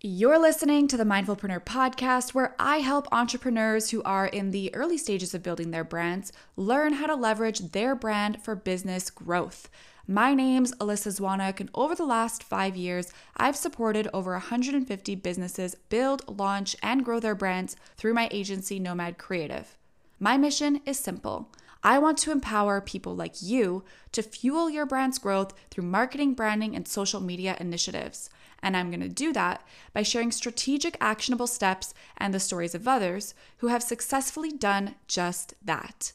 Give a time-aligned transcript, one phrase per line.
[0.00, 4.96] You're listening to the Mindfulpreneur podcast, where I help entrepreneurs who are in the early
[4.96, 9.68] stages of building their brands learn how to leverage their brand for business growth.
[10.06, 15.74] My name's Alyssa Zwanek, and over the last five years, I've supported over 150 businesses
[15.74, 19.76] build, launch, and grow their brands through my agency, Nomad Creative.
[20.20, 21.48] My mission is simple.
[21.82, 26.76] I want to empower people like you to fuel your brand's growth through marketing, branding,
[26.76, 28.30] and social media initiatives.
[28.62, 29.62] And I'm going to do that
[29.92, 35.54] by sharing strategic, actionable steps and the stories of others who have successfully done just
[35.64, 36.12] that.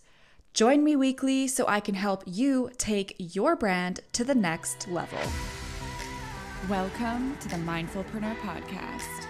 [0.53, 5.19] Join me weekly so I can help you take your brand to the next level.
[6.69, 9.27] Welcome to the Mindfulpreneur Podcast.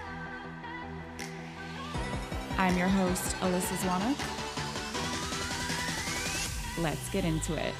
[2.57, 4.43] I'm your host, Alyssa Zwana.
[6.77, 7.73] Let's get into it.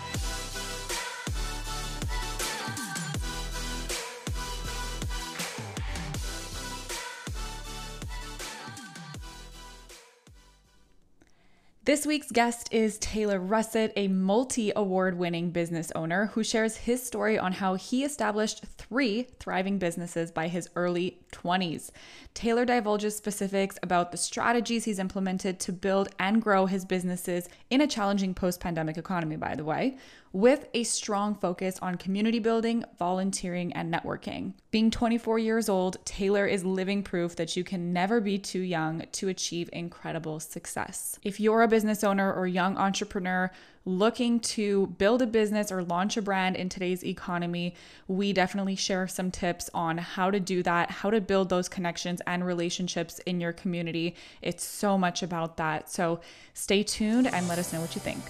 [11.86, 17.06] This week's guest is Taylor Russett, a multi award winning business owner who shares his
[17.06, 21.90] story on how he established three thriving businesses by his early 20s.
[22.34, 27.82] Taylor divulges specifics about the strategies he's implemented to build and grow his businesses in
[27.82, 29.98] a challenging post pandemic economy, by the way,
[30.34, 34.54] with a strong focus on community building, volunteering, and networking.
[34.72, 39.04] Being 24 years old, Taylor is living proof that you can never be too young
[39.12, 41.20] to achieve incredible success.
[41.22, 43.52] If you're a business owner or young entrepreneur
[43.86, 47.76] looking to build a business or launch a brand in today's economy,
[48.08, 52.22] we definitely share some tips on how to do that, how to build those connections
[52.26, 54.16] and relationships in your community.
[54.42, 55.92] It's so much about that.
[55.92, 56.22] So
[56.56, 58.22] stay tuned and let us know what you think.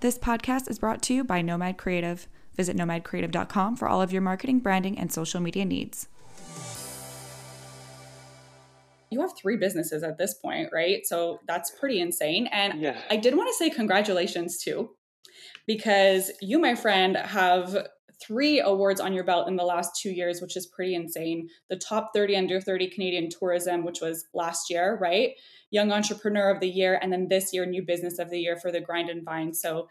[0.00, 2.26] This podcast is brought to you by Nomad Creative.
[2.56, 6.08] Visit nomadcreative.com for all of your marketing, branding, and social media needs.
[9.10, 11.06] You have three businesses at this point, right?
[11.06, 12.46] So that's pretty insane.
[12.46, 12.98] And yeah.
[13.10, 14.88] I did want to say congratulations too,
[15.66, 17.86] because you, my friend, have
[18.20, 21.48] three awards on your belt in the last two years, which is pretty insane.
[21.68, 25.32] The top 30 under 30 Canadian tourism, which was last year, right?
[25.70, 28.70] Young Entrepreneur of the Year, and then this year, New Business of the Year for
[28.70, 29.54] the Grind and Vine.
[29.54, 29.88] So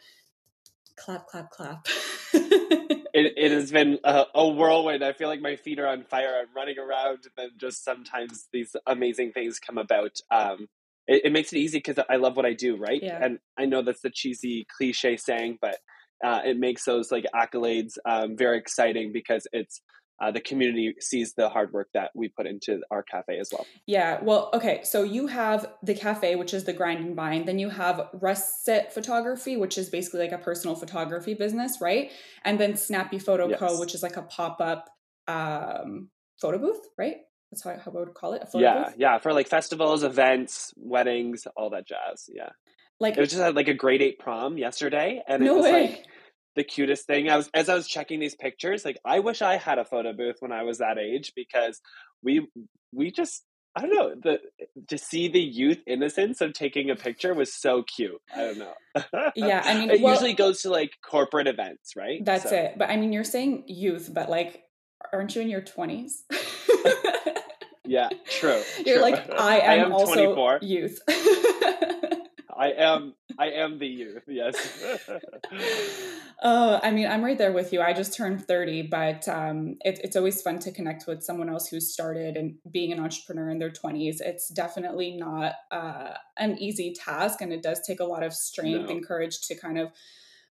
[0.96, 1.88] clap, clap, clap.
[2.34, 5.04] it, it has been a, a, whirlwind.
[5.04, 6.40] I feel like my feet are on fire.
[6.40, 10.20] I'm running around, and just sometimes these amazing things come about.
[10.30, 10.68] Um,
[11.08, 13.02] it, it, makes it easy because I love what I do, right?
[13.02, 13.20] Yeah.
[13.22, 15.78] And I know that's the cheesy cliche saying, but
[16.24, 19.82] uh, it makes those like accolades um, very exciting because it's
[20.22, 23.66] uh, the community sees the hard work that we put into our cafe as well.
[23.86, 24.20] Yeah.
[24.22, 24.82] Well, okay.
[24.84, 27.46] So you have the cafe, which is the grind and vine.
[27.46, 32.12] Then you have Russett Photography, which is basically like a personal photography business, right?
[32.44, 33.60] And then Snappie Photo yes.
[33.60, 34.90] Co., which is like a pop up
[35.28, 36.10] um,
[36.42, 37.18] photo booth, right?
[37.52, 38.44] That's how, how I would call it.
[38.56, 38.86] yeah.
[38.88, 38.96] Booth?
[38.98, 39.20] Yeah.
[39.20, 42.30] For like festivals, events, weddings, all that jazz.
[42.34, 42.50] Yeah.
[43.00, 45.22] Like it was just uh, like a grade eight prom yesterday.
[45.28, 45.82] And no it was way.
[45.82, 46.06] like,
[46.56, 47.30] the cutest thing.
[47.30, 50.14] I was as I was checking these pictures, like I wish I had a photo
[50.14, 51.80] booth when I was that age because
[52.24, 52.48] we
[52.92, 53.44] we just
[53.76, 54.40] I don't know the
[54.88, 58.20] to see the youth innocence of taking a picture was so cute.
[58.36, 58.74] I don't know.
[59.36, 62.24] Yeah, I mean, it well, usually goes to like corporate events, right?
[62.24, 62.56] That's so.
[62.56, 62.78] it.
[62.78, 64.64] But I mean, you're saying youth, but like,
[65.14, 66.24] aren't you in your twenties?
[67.86, 68.62] yeah, true.
[68.86, 69.02] You're true.
[69.02, 70.60] like I am, I am also 24.
[70.62, 71.00] youth.
[72.60, 74.84] I am I am the youth, yes.
[76.44, 77.82] uh, I mean, I'm right there with you.
[77.82, 81.70] I just turned 30, but um, it, it's always fun to connect with someone else
[81.70, 84.18] who's started and being an entrepreneur in their 20s.
[84.20, 88.88] It's definitely not uh, an easy task, and it does take a lot of strength
[88.88, 88.96] no.
[88.96, 89.92] and courage to kind of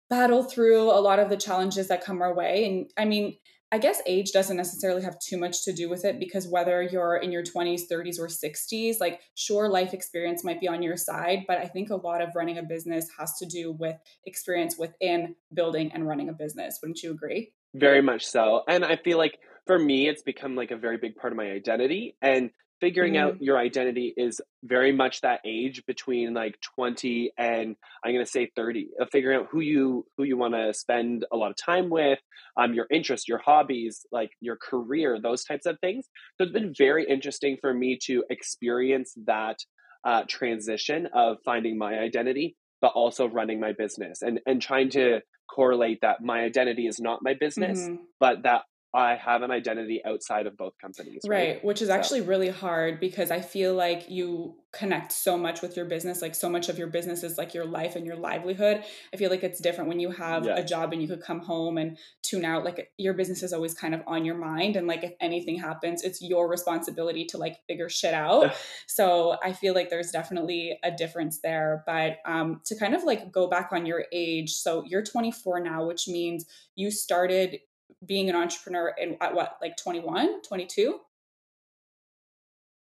[0.09, 2.65] battle through a lot of the challenges that come our way.
[2.65, 3.35] And I mean,
[3.71, 7.17] I guess age doesn't necessarily have too much to do with it because whether you're
[7.17, 11.43] in your 20s, 30s, or 60s, like sure, life experience might be on your side,
[11.47, 15.35] but I think a lot of running a business has to do with experience within
[15.53, 16.79] building and running a business.
[16.81, 17.51] Wouldn't you agree?
[17.73, 18.63] Very much so.
[18.69, 21.51] And I feel like for me, it's become like a very big part of my
[21.51, 22.15] identity.
[22.21, 23.27] And figuring mm-hmm.
[23.27, 28.29] out your identity is very much that age between like 20 and i'm going to
[28.29, 31.57] say 30 of figuring out who you who you want to spend a lot of
[31.57, 32.19] time with
[32.57, 36.05] um, your interests your hobbies like your career those types of things
[36.37, 39.57] so it's been very interesting for me to experience that
[40.03, 45.19] uh, transition of finding my identity but also running my business and and trying to
[45.49, 47.95] correlate that my identity is not my business mm-hmm.
[48.19, 48.61] but that
[48.93, 51.21] I have an identity outside of both companies.
[51.25, 51.93] Right, right which is so.
[51.93, 56.21] actually really hard because I feel like you connect so much with your business.
[56.21, 58.83] Like so much of your business is like your life and your livelihood.
[59.13, 61.77] I feel like it's different when you have a job and you could come home
[61.77, 62.63] and tune out.
[62.63, 64.75] Like your business is always kind of on your mind.
[64.75, 68.53] And like if anything happens, it's your responsibility to like figure shit out.
[68.87, 71.83] so I feel like there's definitely a difference there.
[71.85, 75.85] But um, to kind of like go back on your age, so you're 24 now,
[75.85, 76.45] which means
[76.75, 77.59] you started
[78.05, 80.99] being an entrepreneur in at what like 21 22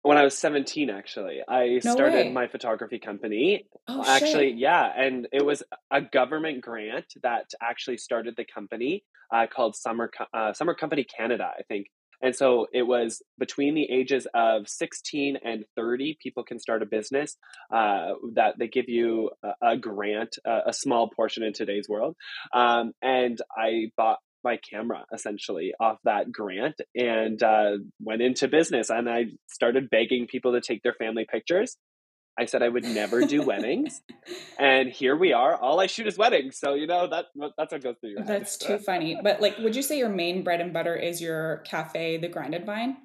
[0.03, 2.31] when I was 17, actually, I no started way.
[2.31, 3.65] my photography company.
[3.89, 4.59] Oh, actually, shit.
[4.59, 4.89] yeah.
[4.95, 9.03] And it was a government grant that actually started the company
[9.33, 11.87] uh, called Summer, uh, Summer Company Canada, I think.
[12.21, 16.85] And so it was between the ages of 16 and 30, people can start a
[16.85, 17.37] business
[17.71, 22.15] uh, that they give you a, a grant, a, a, small portion in today's world.
[22.53, 28.89] Um, and I bought my camera essentially off that grant and uh, went into business
[28.89, 31.77] and i started begging people to take their family pictures.
[32.39, 34.01] I said i would never do weddings
[34.59, 37.25] and here we are all i shoot is weddings so you know that
[37.57, 38.27] that's what goes through your head.
[38.27, 41.63] That's too funny but like would you say your main bread and butter is your
[41.65, 42.97] cafe the Grind and Vine?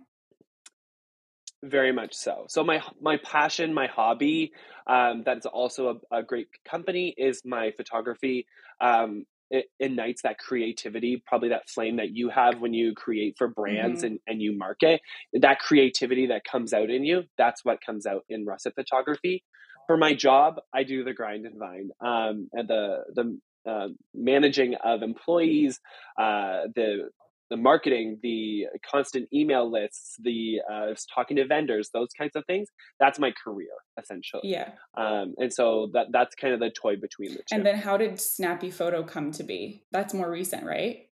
[1.65, 2.47] Very much so.
[2.49, 4.53] So my my passion my hobby
[4.87, 8.47] um, that's also a, a, great company is my photography
[8.81, 13.49] um, it ignites that creativity, probably that flame that you have when you create for
[13.49, 14.15] brands mm-hmm.
[14.15, 15.03] and, and you market.
[15.35, 19.45] That creativity that comes out in you, that's what comes out in Russett photography.
[19.87, 23.39] For my job, I do the grind and vine um, and the the
[23.71, 25.79] uh, managing of employees,
[26.19, 27.11] uh, the
[27.53, 32.69] the marketing, the constant email lists, the uh, talking to vendors, those kinds of things.
[32.99, 33.69] That's my career
[34.01, 34.43] essentially.
[34.45, 34.71] Yeah.
[34.97, 37.55] Um, and so that that's kind of the toy between the two.
[37.55, 39.85] And then how did Snappie Photo come to be?
[39.93, 41.09] That's more recent, right?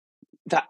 [0.46, 0.68] That.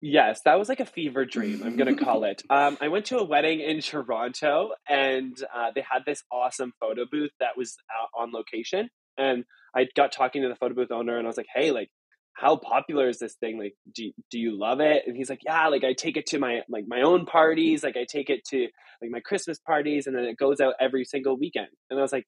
[0.00, 1.62] Yes, that was like a fever dream.
[1.62, 2.42] I'm gonna call it.
[2.48, 7.04] Um, I went to a wedding in Toronto, and uh, they had this awesome photo
[7.10, 7.76] booth that was
[8.18, 8.88] on location.
[9.16, 11.90] And I got talking to the photo booth owner, and I was like, "Hey, like,
[12.34, 13.58] how popular is this thing?
[13.58, 15.04] Like do, do you love it?
[15.06, 17.96] And he's like yeah like i take it to my like my own parties like
[17.96, 18.68] i take it to
[19.02, 21.68] like my christmas parties and then it goes out every single weekend.
[21.90, 22.26] And i was like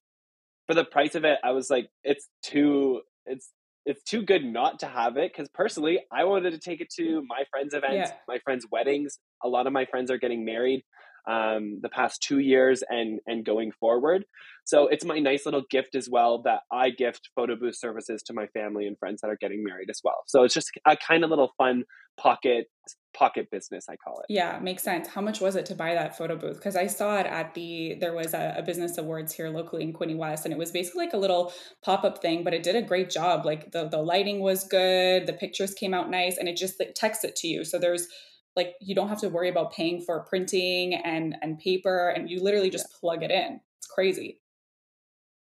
[0.67, 3.51] for the price of it i was like it's too it's
[3.89, 5.33] it's too good not to have it.
[5.33, 8.17] Because personally i wanted to take it to my friends events yeah.
[8.29, 9.19] my friends weddings.
[9.45, 10.83] A lot of my friends are getting married
[11.27, 14.25] um, the past two years and and going forward.
[14.67, 18.33] So it's my nice little gift as well that I gift photo booth services to
[18.35, 20.25] my family and friends that are getting married as well.
[20.27, 21.85] So it's just a kind of little fun
[22.17, 22.67] pocket
[23.15, 24.27] pocket business I call it.
[24.29, 25.09] Yeah, makes sense.
[25.09, 26.57] How much was it to buy that photo booth?
[26.57, 29.93] Because I saw it at the there was a, a, business awards here locally in
[29.93, 31.53] Quinte West, and it was basically like a little
[31.83, 33.47] pop up thing, but it did a great job.
[33.47, 36.95] Like the the lighting was good, the pictures came out nice, and it just like,
[36.95, 37.65] texts it to you.
[37.65, 38.09] So there's
[38.57, 42.43] like you don't have to worry about paying for printing and and paper and you
[42.43, 44.41] literally just plug it in it's crazy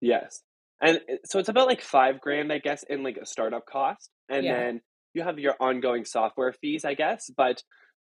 [0.01, 0.43] yes
[0.83, 4.45] and so it's about like five grand i guess in like a startup cost and
[4.45, 4.57] yeah.
[4.57, 4.81] then
[5.15, 7.63] you have your ongoing software fees i guess but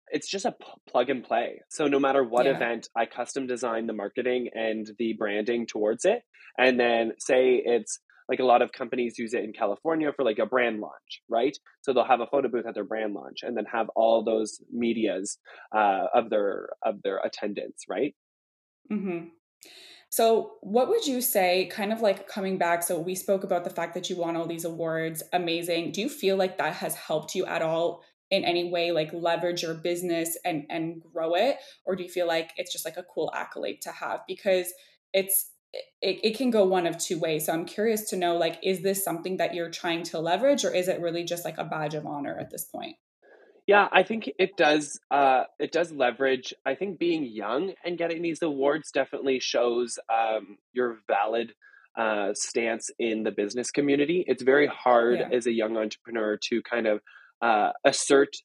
[0.09, 2.55] it's just a p- plug and play so no matter what yeah.
[2.55, 6.21] event i custom design the marketing and the branding towards it
[6.57, 10.39] and then say it's like a lot of companies use it in California for like
[10.39, 11.57] a brand launch, right?
[11.81, 14.61] So they'll have a photo booth at their brand launch and then have all those
[14.71, 15.37] medias
[15.75, 18.15] uh, of their of their attendance, right?
[18.91, 19.27] Mm-hmm.
[20.13, 22.83] So, what would you say, kind of like coming back?
[22.83, 25.91] So, we spoke about the fact that you won all these awards, amazing.
[25.91, 29.63] Do you feel like that has helped you at all in any way, like leverage
[29.63, 33.01] your business and and grow it, or do you feel like it's just like a
[33.11, 34.19] cool accolade to have?
[34.27, 34.71] Because
[35.13, 37.47] it's it, it can go one of two ways.
[37.47, 40.71] So I'm curious to know like, is this something that you're trying to leverage or
[40.71, 42.97] is it really just like a badge of honor at this point?
[43.65, 44.99] Yeah, I think it does.
[45.09, 46.53] Uh, it does leverage.
[46.65, 51.53] I think being young and getting these awards definitely shows um, your valid
[51.97, 54.25] uh, stance in the business community.
[54.27, 55.29] It's very hard yeah.
[55.31, 56.99] as a young entrepreneur to kind of
[57.41, 58.35] uh, assert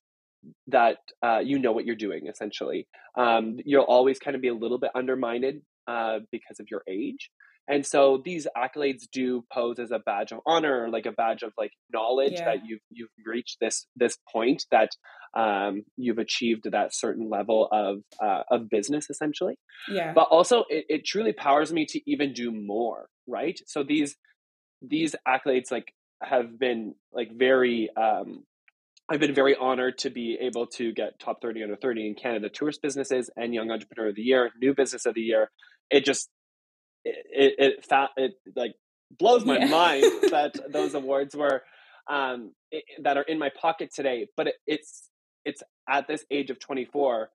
[0.69, 2.29] that uh, you know what you're doing.
[2.29, 6.83] Essentially, um, you'll always kind of be a little bit undermined uh, because of your
[6.89, 7.31] age.
[7.69, 11.53] And so these accolades do pose as a badge of honor, like a badge of
[11.59, 12.47] like knowledge yeah.
[12.47, 14.91] that you've you've reached this this point that
[15.37, 19.59] um, you've achieved that certain level of uh, of business essentially.
[19.91, 20.13] Yeah.
[20.15, 23.09] But also, it, it truly powers me to even do more.
[23.27, 23.61] Right.
[23.67, 24.17] So these
[24.81, 28.45] these accolades like have been like very um,
[29.11, 32.49] I've been very honored to be able to get top 30 under 30 in Canada
[32.51, 35.51] tourist businesses and young entrepreneur of the year, new business of the year,
[35.91, 36.29] it just
[37.31, 38.75] it it, fa- it like
[39.19, 39.67] blows my yeah.
[39.67, 41.62] mind that those awards were
[42.11, 45.09] um it, that are in my pocket today but it, it's
[45.45, 47.31] it's at this age of 24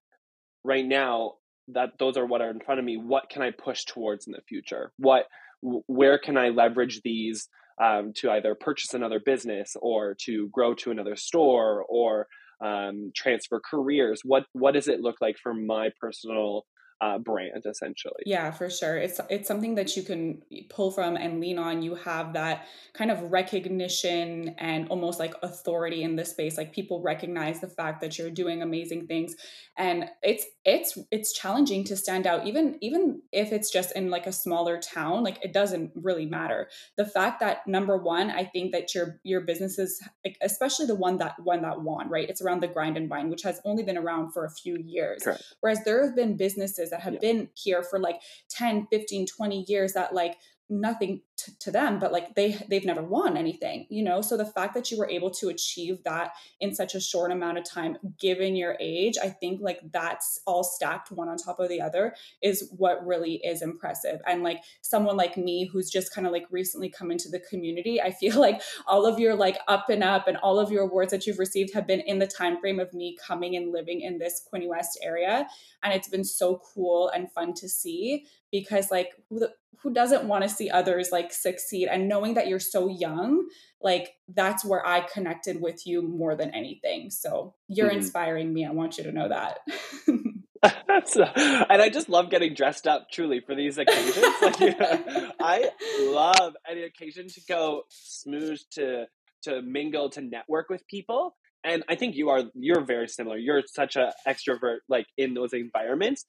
[0.64, 1.34] right now
[1.68, 2.96] that those are what are in front of me.
[2.96, 4.92] What can i push towards in the future?
[4.98, 5.26] What
[5.62, 7.48] where can i leverage these
[7.82, 12.26] um, to either purchase another business or to grow to another store or
[12.64, 14.20] um, transfer careers?
[14.24, 16.66] What what does it look like for my personal
[17.04, 18.22] uh, brand essentially.
[18.24, 18.96] Yeah for sure.
[18.96, 21.82] It's it's something that you can pull from and lean on.
[21.82, 26.56] You have that kind of recognition and almost like authority in this space.
[26.56, 29.36] Like people recognize the fact that you're doing amazing things.
[29.76, 34.26] And it's it's it's challenging to stand out even even if it's just in like
[34.26, 36.68] a smaller town like it doesn't really matter.
[36.96, 40.00] The fact that number one i think that your your businesses
[40.40, 42.30] especially the one that one that won right?
[42.30, 45.22] It's around the grind and vine which has only been around for a few years.
[45.22, 45.42] Correct.
[45.60, 47.20] whereas there have been businesses that have yeah.
[47.20, 50.36] been here for like 10 15 20 years that like
[50.68, 54.20] nothing to, to, them but like they they've never won anything you know?
[54.20, 57.58] So the fact that you were able to achieve that in such a short amount
[57.58, 61.68] of time given your age i think like that's all stacked one on top of
[61.68, 64.20] the other is what really is impressive.
[64.26, 68.00] And like someone like me who's just kind of like recently come into the community
[68.00, 71.10] i feel like all of your like up and up and all of your awards
[71.10, 74.18] that you've received have been in the time frame of me coming and living in
[74.18, 75.46] this quinte west area.
[75.82, 79.50] And it's been so cool and fun to see because like who, the,
[79.82, 83.44] who doesn't want to see others like succeed and knowing that you're so young
[83.82, 87.98] like that's where i connected with you more than anything so you're mm-hmm.
[87.98, 89.58] inspiring me i want you to know that
[91.16, 94.16] and I just love getting dressed up truly for these occasions.
[94.40, 95.70] Like, yeah, I
[96.00, 99.06] love any occasion to go smooth to
[99.42, 101.36] to mingle to network with people.
[101.64, 103.36] And I think you are you're very similar.
[103.36, 106.24] You're such an extrovert like in those environments.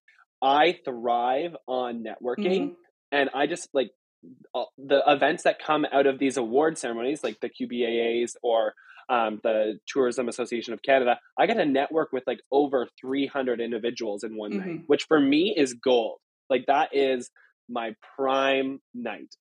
[0.46, 2.74] I thrive on networking mm-hmm.
[3.12, 3.90] and I just like
[4.54, 8.76] uh, the events that come out of these award ceremonies, like the QBAAs or
[9.10, 14.24] um, the Tourism Association of Canada, I get to network with like over 300 individuals
[14.24, 14.70] in one mm-hmm.
[14.70, 16.20] night, which for me is gold.
[16.48, 17.32] Like that is
[17.70, 19.36] my prime night.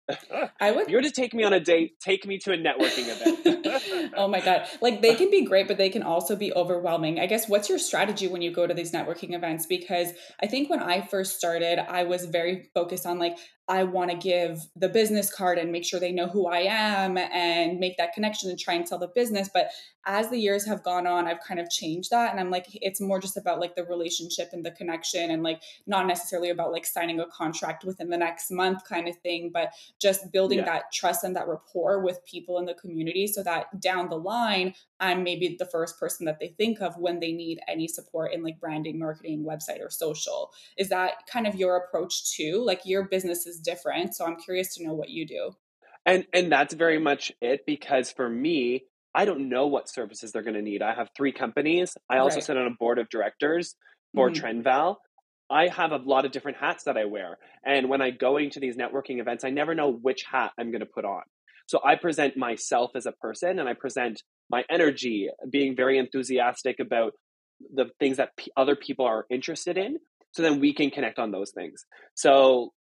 [0.60, 0.84] I would.
[0.84, 4.12] If you were to take me on a date, take me to a networking event.
[4.16, 4.66] oh my god!
[4.80, 7.18] Like they can be great, but they can also be overwhelming.
[7.18, 9.66] I guess what's your strategy when you go to these networking events?
[9.66, 10.10] Because
[10.42, 14.16] I think when I first started, I was very focused on like I want to
[14.16, 18.12] give the business card and make sure they know who I am and make that
[18.12, 19.48] connection and try and sell the business.
[19.52, 19.70] But
[20.06, 22.30] as the years have gone on, I've kind of changed that.
[22.30, 25.62] And I'm like, it's more just about like the relationship and the connection and like
[25.86, 29.70] not necessarily about like signing a contract within the next month kind of thing, but
[29.98, 30.66] just building yeah.
[30.66, 34.74] that trust and that rapport with people in the community so that down the line,
[35.00, 38.42] I'm maybe the first person that they think of when they need any support in
[38.42, 40.52] like branding, marketing, website, or social.
[40.76, 42.62] Is that kind of your approach too?
[42.64, 44.14] Like your business is different.
[44.14, 45.52] So I'm curious to know what you do.
[46.06, 48.84] And and that's very much it because for me,
[49.14, 50.82] I don't know what services they're going to need.
[50.82, 51.96] I have three companies.
[52.10, 52.44] I also right.
[52.44, 53.74] sit on a board of directors
[54.14, 54.44] for mm-hmm.
[54.44, 54.96] Trenval.
[55.50, 57.38] I have a lot of different hats that I wear.
[57.64, 60.80] And when I go into these networking events, I never know which hat I'm going
[60.80, 61.22] to put on.
[61.66, 66.80] So I present myself as a person and I present my energy, being very enthusiastic
[66.80, 67.12] about
[67.72, 69.98] the things that p- other people are interested in.
[70.32, 71.84] So then we can connect on those things.
[72.14, 72.72] So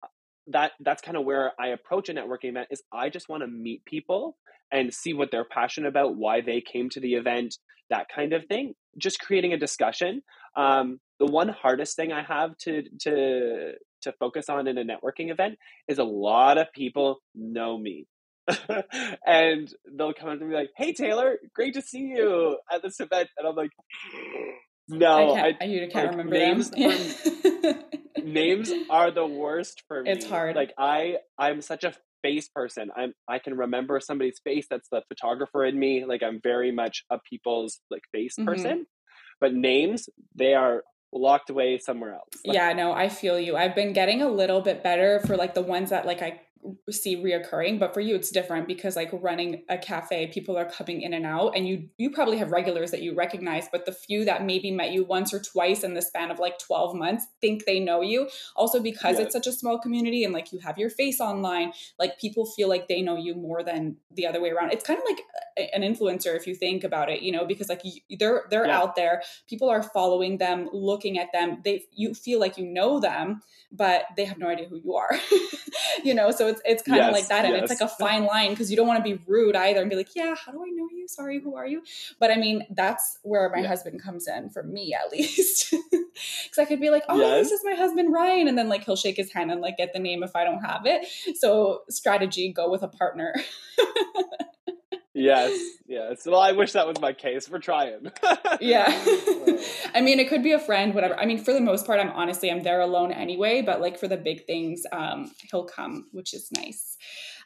[0.48, 3.46] that that's kind of where I approach a networking event is I just want to
[3.46, 4.36] meet people
[4.70, 7.56] and see what they're passionate about, why they came to the event,
[7.90, 8.74] that kind of thing.
[8.98, 10.22] Just creating a discussion.
[10.56, 13.72] Um, the one hardest thing I have to to
[14.02, 15.58] to focus on in a networking event
[15.88, 18.06] is a lot of people know me.
[19.26, 22.98] and they'll come up to me like, "Hey Taylor, great to see you at this
[22.98, 23.70] event," and I'm like,
[24.92, 26.68] "No, I, can't, I, you can't like, remember names.
[26.70, 27.74] From,
[28.32, 30.10] names are the worst for me.
[30.10, 30.56] It's hard.
[30.56, 32.90] Like I, I'm such a face person.
[32.96, 34.66] I'm I can remember somebody's face.
[34.70, 36.04] That's the photographer in me.
[36.04, 38.48] Like I'm very much a people's like face mm-hmm.
[38.48, 38.86] person.
[39.40, 42.28] But names, they are locked away somewhere else.
[42.44, 43.56] Like, yeah, no, I feel you.
[43.56, 46.40] I've been getting a little bit better for like the ones that like I
[46.90, 51.02] see reoccurring but for you it's different because like running a cafe people are coming
[51.02, 54.24] in and out and you you probably have regulars that you recognize but the few
[54.24, 57.64] that maybe met you once or twice in the span of like 12 months think
[57.64, 59.24] they know you also because yeah.
[59.24, 62.68] it's such a small community and like you have your face online like people feel
[62.68, 65.82] like they know you more than the other way around it's kind of like an
[65.82, 67.82] influencer if you think about it you know because like
[68.18, 68.78] they're they're yeah.
[68.78, 73.00] out there people are following them looking at them they you feel like you know
[73.00, 73.42] them
[73.72, 75.10] but they have no idea who you are
[76.04, 77.70] you know so it's it's kind yes, of like that and yes.
[77.70, 79.96] it's like a fine line because you don't want to be rude either and be
[79.96, 81.82] like yeah how do i know you sorry who are you
[82.20, 83.68] but i mean that's where my yeah.
[83.68, 87.44] husband comes in for me at least because i could be like oh yes.
[87.48, 89.92] this is my husband ryan and then like he'll shake his hand and like get
[89.92, 91.06] the name if i don't have it
[91.36, 93.34] so strategy go with a partner
[95.22, 96.26] yes, yes.
[96.26, 97.48] Well, I wish that was my case.
[97.50, 98.10] We're trying.
[98.60, 98.86] yeah.
[99.94, 101.18] I mean, it could be a friend, whatever.
[101.18, 103.62] I mean, for the most part, I'm honestly I'm there alone anyway.
[103.62, 106.96] But like for the big things, um, he'll come, which is nice.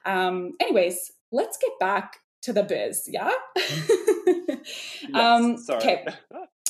[0.04, 3.08] Um, anyways, let's get back to the biz.
[3.08, 3.32] Yeah.
[3.56, 5.78] yes, um, sorry.
[5.78, 6.06] Okay.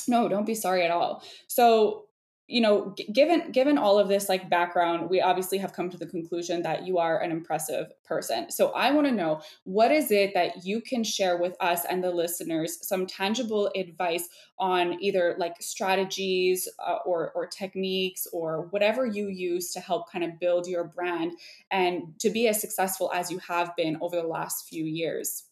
[0.07, 1.23] No, don't be sorry at all.
[1.47, 2.06] So
[2.47, 5.97] you know g- given given all of this like background we obviously have come to
[5.97, 10.11] the conclusion that you are an impressive person so i want to know what is
[10.11, 15.35] it that you can share with us and the listeners some tangible advice on either
[15.37, 20.67] like strategies uh, or or techniques or whatever you use to help kind of build
[20.67, 21.33] your brand
[21.69, 25.43] and to be as successful as you have been over the last few years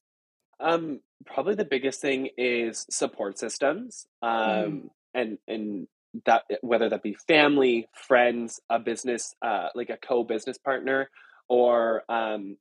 [0.62, 4.90] um probably the biggest thing is support systems um mm.
[5.14, 5.88] and and
[6.26, 11.10] that whether that be family, friends, a business, uh, like a co-business partner,
[11.48, 12.58] or um,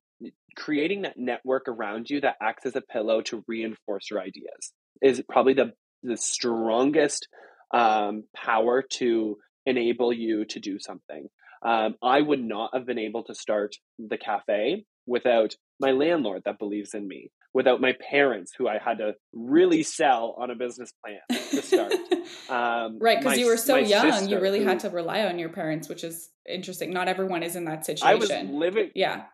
[0.57, 5.23] creating that network around you that acts as a pillow to reinforce your ideas is
[5.29, 7.29] probably the the strongest
[7.73, 11.29] um, power to enable you to do something.
[11.63, 16.59] Um, I would not have been able to start the cafe without my landlord that
[16.59, 20.93] believes in me, without my parents who I had to really sell on a business
[21.03, 21.95] plan to start.
[22.49, 25.39] Um, right, because you were so young, sister, you really who, had to rely on
[25.39, 26.91] your parents, which is interesting.
[26.91, 28.07] Not everyone is in that situation.
[28.07, 29.25] I was living, yeah.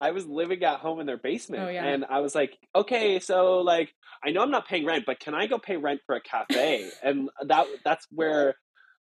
[0.00, 1.84] I was living at home in their basement, oh, yeah.
[1.84, 3.92] and I was like, okay, so like,
[4.24, 6.88] I know I'm not paying rent, but can I go pay rent for a cafe?
[7.02, 8.54] and that that's where,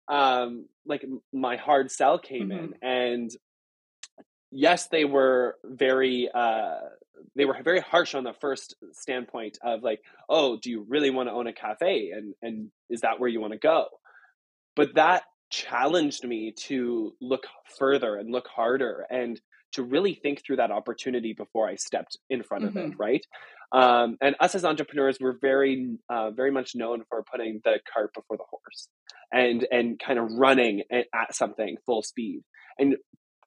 [0.08, 2.74] um, like my hard sell came mm-hmm.
[2.74, 3.32] in, and
[4.52, 6.78] yes, they were very uh,
[7.36, 11.30] they were very harsh on the first standpoint of like, oh, do you really want
[11.30, 13.88] to own a cafe, and and is that where you want to go?
[14.76, 19.40] But that challenged me to look further and look harder and
[19.74, 22.78] to really think through that opportunity before I stepped in front mm-hmm.
[22.78, 23.02] of it, mm-hmm.
[23.02, 23.26] right?
[23.72, 28.12] Um, and us as entrepreneurs, we're very, uh, very much known for putting the cart
[28.14, 28.88] before the horse,
[29.32, 32.42] and and kind of running at something full speed.
[32.80, 32.96] And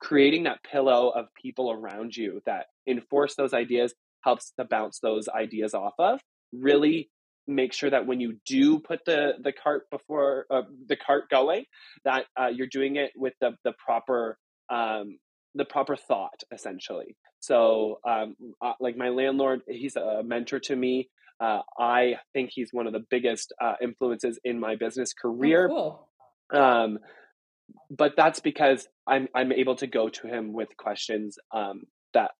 [0.00, 5.28] creating that pillow of people around you that enforce those ideas helps to bounce those
[5.28, 6.20] ideas off of.
[6.52, 7.10] Really
[7.46, 11.64] make sure that when you do put the the cart before uh, the cart going
[12.04, 14.38] that uh, you're doing it with the the proper
[14.70, 15.18] um,
[15.54, 17.16] the proper thought essentially.
[17.40, 21.08] So um, uh, like my landlord he's a mentor to me.
[21.40, 25.68] Uh, i think he's one of the biggest uh, influences in my business oh, career.
[25.70, 26.00] oh,
[26.50, 26.60] cool.
[26.60, 26.98] um,
[27.90, 31.82] but that's because I'm I'm able to go to him with questions um,
[32.14, 32.30] that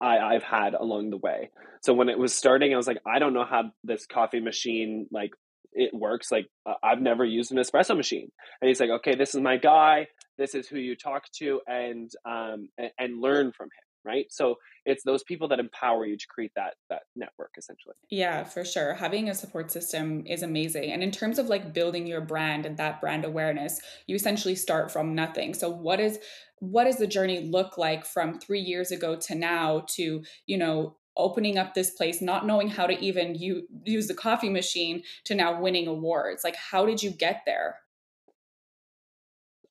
[0.00, 1.50] I I've had along the way.
[1.82, 5.06] So when it was starting, I was like, I don't know how this coffee machine
[5.10, 5.30] like
[5.72, 6.30] it works.
[6.30, 6.46] Like
[6.82, 10.06] I've never used an espresso machine, and he's like, okay, this is my guy.
[10.36, 14.26] This is who you talk to, and um and, and learn from him right?
[14.30, 17.94] So it's those people that empower you to create that that network essentially.
[18.10, 18.94] Yeah for sure.
[18.94, 20.92] Having a support system is amazing.
[20.92, 24.90] And in terms of like building your brand and that brand awareness you essentially start
[24.90, 25.54] from nothing.
[25.54, 26.18] So what is
[26.60, 30.96] what does the journey look like from 3 years ago to now to you know
[31.16, 35.34] opening up this place not knowing how to even u- use the coffee machine to
[35.34, 36.44] now winning awards?
[36.44, 37.76] Like how did you get there?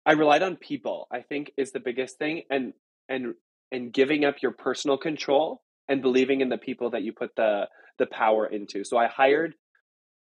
[0.06, 2.43] I relied on people, I think is the biggest thing.
[2.50, 2.74] And
[3.10, 3.36] and
[3.74, 7.68] and giving up your personal control and believing in the people that you put the
[8.00, 8.84] the power into.
[8.84, 9.56] So I hired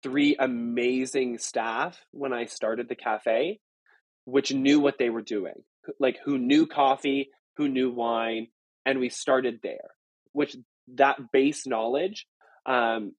[0.02, 3.60] three amazing staff when I started the cafe,
[4.24, 5.64] which knew what they were doing,
[5.98, 8.48] like who knew coffee, who knew wine,
[8.86, 9.90] and we started there.
[10.32, 10.56] Which
[10.94, 12.26] that base knowledge,
[12.66, 13.14] um,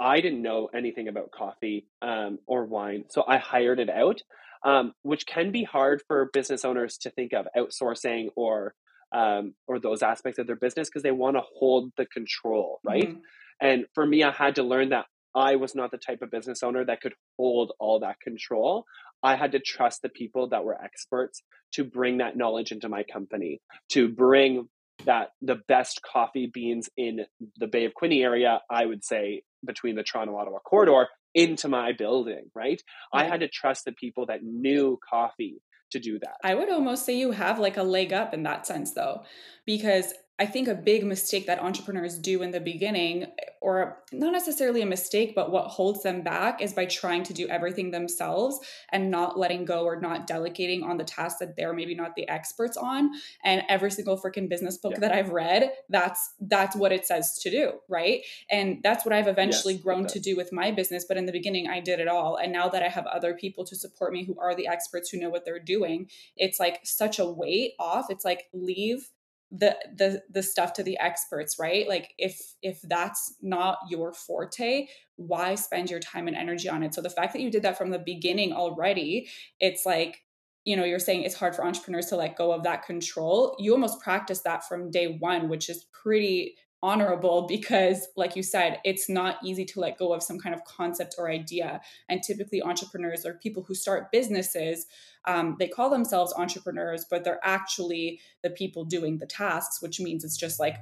[0.00, 4.22] I didn't know anything about coffee um, or wine, so I hired it out,
[4.64, 8.74] um, which can be hard for business owners to think of outsourcing or
[9.12, 13.08] um, or those aspects of their business because they want to hold the control, right?
[13.08, 13.18] Mm-hmm.
[13.60, 16.62] And for me, I had to learn that I was not the type of business
[16.62, 18.84] owner that could hold all that control.
[19.22, 21.42] I had to trust the people that were experts
[21.74, 24.68] to bring that knowledge into my company, to bring
[25.04, 27.20] that the best coffee beans in
[27.56, 31.92] the Bay of Quinte area, I would say between the Toronto Ottawa corridor, into my
[31.92, 32.80] building, right?
[33.12, 35.62] I had to trust the people that knew coffee
[35.92, 36.36] to do that.
[36.42, 39.24] I would almost say you have like a leg up in that sense though,
[39.64, 43.26] because I think a big mistake that entrepreneurs do in the beginning,
[43.60, 47.46] or not necessarily a mistake, but what holds them back is by trying to do
[47.48, 48.58] everything themselves
[48.90, 52.26] and not letting go or not delegating on the tasks that they're maybe not the
[52.28, 53.10] experts on.
[53.44, 55.00] And every single freaking business book yeah.
[55.00, 58.22] that I've read, that's that's what it says to do, right?
[58.50, 61.04] And that's what I've eventually yes, grown to do with my business.
[61.06, 62.36] But in the beginning, I did it all.
[62.36, 65.20] And now that I have other people to support me who are the experts who
[65.20, 68.06] know what they're doing, it's like such a weight off.
[68.08, 69.10] It's like leave
[69.54, 71.86] the the the stuff to the experts right?
[71.86, 74.86] Like if if that's not your forte
[75.16, 76.94] why spend your time and energy on it?
[76.94, 79.28] So the fact that you did that from the beginning already
[79.60, 80.22] it's like
[80.64, 83.54] you know you're saying it's hard for entrepreneurs to let go of that control.
[83.58, 88.80] You almost practice that from day one which is pretty honorable because like you said
[88.84, 91.80] it's not easy to let go of some kind of concept or idea.
[92.08, 94.86] And typically entrepreneurs or people who start businesses
[95.24, 100.24] um, they call themselves entrepreneurs but they're actually the people doing the tasks which means
[100.24, 100.76] it's just like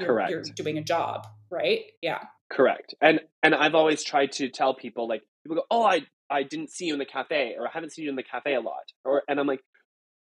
[0.00, 0.30] you're, correct.
[0.30, 1.82] you're doing a job right?
[2.02, 2.24] Yeah.
[2.50, 2.94] Correct.
[3.00, 6.70] And and i've always tried to tell people like people go oh i i didn't
[6.70, 8.92] see you in the cafe or i haven't seen you in the cafe a lot
[9.04, 9.60] or and i'm like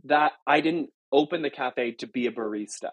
[0.05, 2.91] that i didn't open the cafe to be a barista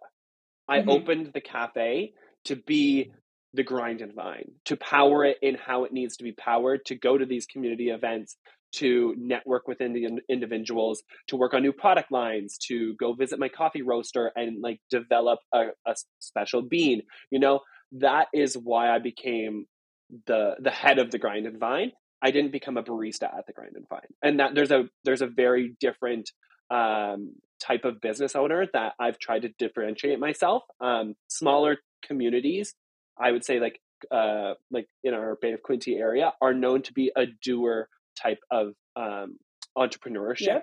[0.67, 0.89] I mm-hmm.
[0.89, 2.13] opened the cafe
[2.45, 3.11] to be
[3.53, 6.95] the grind and vine, to power it in how it needs to be powered, to
[6.95, 8.37] go to these community events,
[8.73, 13.49] to network within the individuals, to work on new product lines, to go visit my
[13.49, 17.01] coffee roaster and like develop a, a special bean.
[17.31, 17.61] You know,
[17.93, 19.65] that is why I became
[20.25, 21.91] the the head of the grind and vine.
[22.21, 24.07] I didn't become a barista at the grind and vine.
[24.21, 26.29] And that there's a there's a very different
[26.69, 30.63] um, type of business owner that I've tried to differentiate myself.
[30.79, 32.73] Um, smaller communities,
[33.19, 33.79] I would say like
[34.11, 37.87] uh, like in our Bay of Quinte area, are known to be a doer
[38.21, 39.37] type of um,
[39.77, 40.41] entrepreneurship.
[40.41, 40.59] Yeah.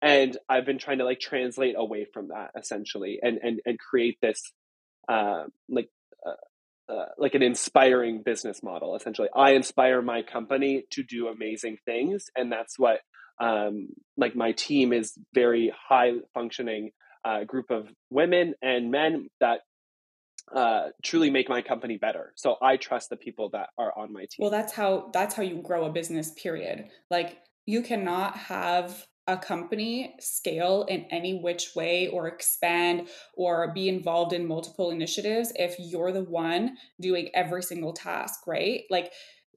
[0.00, 4.18] And I've been trying to like translate away from that essentially, and and and create
[4.20, 4.40] this
[5.08, 5.88] uh, like
[6.26, 8.96] uh, uh, like an inspiring business model.
[8.96, 13.00] Essentially, I inspire my company to do amazing things, and that's what
[13.40, 16.90] um, like my team is very high functioning
[17.24, 19.60] uh, group of women and men that
[20.54, 22.32] uh, truly make my company better.
[22.36, 24.40] So I trust the people that are on my team.
[24.40, 26.32] Well, that's how that's how you grow a business.
[26.32, 26.88] Period.
[27.10, 33.88] Like you cannot have a company scale in any which way or expand or be
[33.88, 38.82] involved in multiple initiatives if you're the one doing every single task, right?
[38.90, 39.12] Like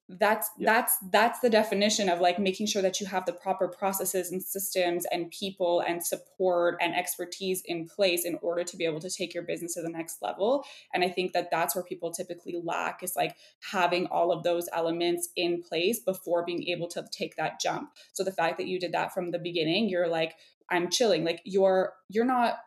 [0.08, 0.74] that's yeah.
[0.74, 4.42] that's that's the definition of like making sure that you have the proper processes and
[4.42, 9.10] systems and people and support and expertise in place in order to be able to
[9.10, 10.64] take your business to the next level.
[10.94, 13.36] And i think that that's where people typically lack is like
[13.72, 17.90] having all of those elements in place before being able to take that jump.
[18.14, 20.36] So the fact that you did that from the beginning you're like
[20.70, 21.24] i'm chilling.
[21.24, 22.58] Like you're you're not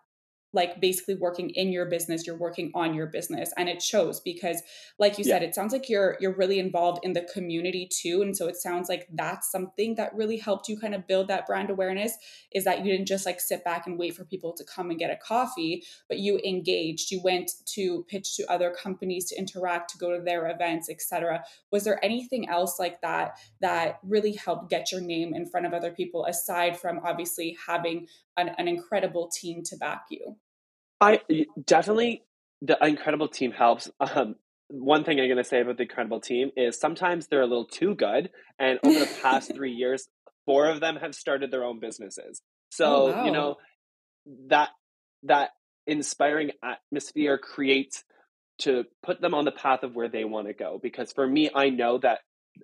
[0.52, 4.62] like basically working in your business you're working on your business and it shows because
[4.98, 5.34] like you yeah.
[5.34, 8.56] said it sounds like you're you're really involved in the community too and so it
[8.56, 12.16] sounds like that's something that really helped you kind of build that brand awareness
[12.52, 14.98] is that you didn't just like sit back and wait for people to come and
[14.98, 19.90] get a coffee but you engaged you went to pitch to other companies to interact
[19.90, 24.70] to go to their events etc was there anything else like that that really helped
[24.70, 28.06] get your name in front of other people aside from obviously having
[28.38, 30.36] an, an incredible team to back you.
[31.00, 31.20] I
[31.64, 32.22] definitely
[32.62, 33.90] the incredible team helps.
[34.00, 34.36] Um,
[34.68, 37.66] one thing I'm going to say about the incredible team is sometimes they're a little
[37.66, 40.08] too good, and over the past three years,
[40.46, 42.42] four of them have started their own businesses.
[42.70, 43.24] So oh, wow.
[43.24, 43.56] you know
[44.48, 44.70] that
[45.24, 45.50] that
[45.86, 48.04] inspiring atmosphere creates
[48.58, 50.78] to put them on the path of where they want to go.
[50.82, 52.20] Because for me, I know that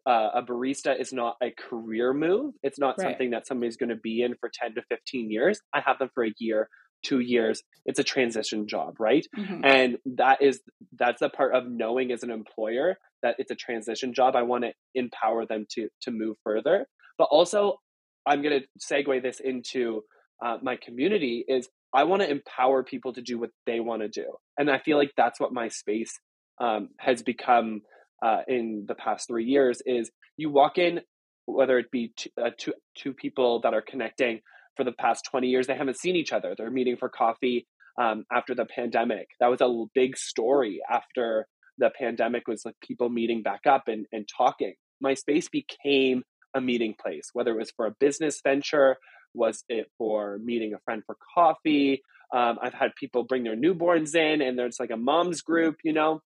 [0.06, 2.54] uh, a barista is not a career move.
[2.62, 3.10] It's not right.
[3.10, 5.60] something that somebody's going to be in for 10 to 15 years.
[5.72, 6.68] I have them for a year,
[7.04, 7.62] two years.
[7.86, 9.26] It's a transition job, right?
[9.36, 9.64] Mm-hmm.
[9.64, 10.60] And that is,
[10.98, 14.36] that's a part of knowing as an employer that it's a transition job.
[14.36, 16.86] I want to empower them to, to move further.
[17.18, 17.78] But also,
[18.26, 20.02] I'm going to segue this into
[20.44, 24.08] uh, my community is I want to empower people to do what they want to
[24.08, 24.34] do.
[24.58, 26.18] And I feel like that's what my space
[26.60, 27.82] um, has become
[28.22, 31.00] uh, in the past three years is you walk in,
[31.46, 34.40] whether it be two, uh, two, two people that are connecting
[34.76, 36.54] for the past 20 years, they haven't seen each other.
[36.56, 37.66] They're meeting for coffee
[38.00, 39.28] um, after the pandemic.
[39.40, 41.46] That was a big story after
[41.78, 44.74] the pandemic was like people meeting back up and, and talking.
[45.00, 46.22] My space became
[46.54, 48.96] a meeting place, whether it was for a business venture,
[49.34, 52.02] was it for meeting a friend for coffee.
[52.32, 55.92] Um, I've had people bring their newborns in and there's like a mom's group, you
[55.92, 56.20] know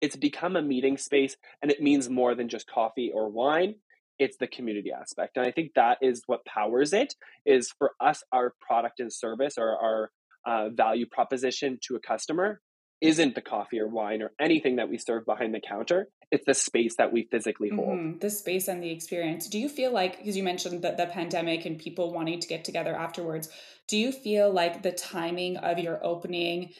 [0.00, 3.76] it's become a meeting space and it means more than just coffee or wine.
[4.18, 8.22] It's the community aspect and i think that is what powers it is for us
[8.30, 10.10] our product and service or our
[10.46, 12.60] uh, value proposition to a customer
[13.00, 16.06] isn't the coffee or wine or anything that we serve behind the counter.
[16.30, 17.98] It's the space that we physically hold.
[17.98, 18.18] Mm-hmm.
[18.18, 19.48] the space and the experience.
[19.48, 22.64] Do you feel like because you mentioned the, the pandemic and people wanting to get
[22.64, 23.50] together afterwards
[23.86, 26.70] do you feel like the timing of your opening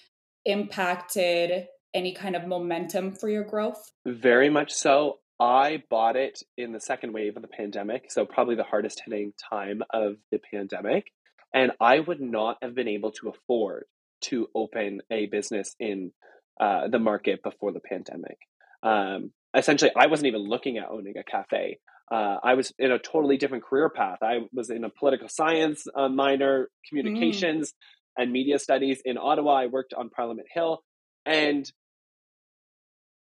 [0.45, 3.91] impacted any kind of momentum for your growth?
[4.05, 5.19] Very much so.
[5.41, 9.33] I bought it in the second wave of the pandemic, so probably the hardest hitting
[9.51, 11.07] time of the pandemic.
[11.53, 13.85] And I would not have been able to afford
[14.23, 16.13] to open a business in
[16.61, 18.39] uh, the market before the pandemic.
[18.83, 21.79] Um, essentially, I wasn't even looking at owning a cafe.
[22.11, 24.19] Uh, I was in a totally different career path.
[24.23, 28.23] I was in a political science uh, minor, communications mm.
[28.23, 29.55] and media studies in Ottawa.
[29.55, 30.83] I worked on Parliament Hill,
[31.25, 31.71] and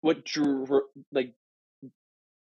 [0.07, 1.35] what drew like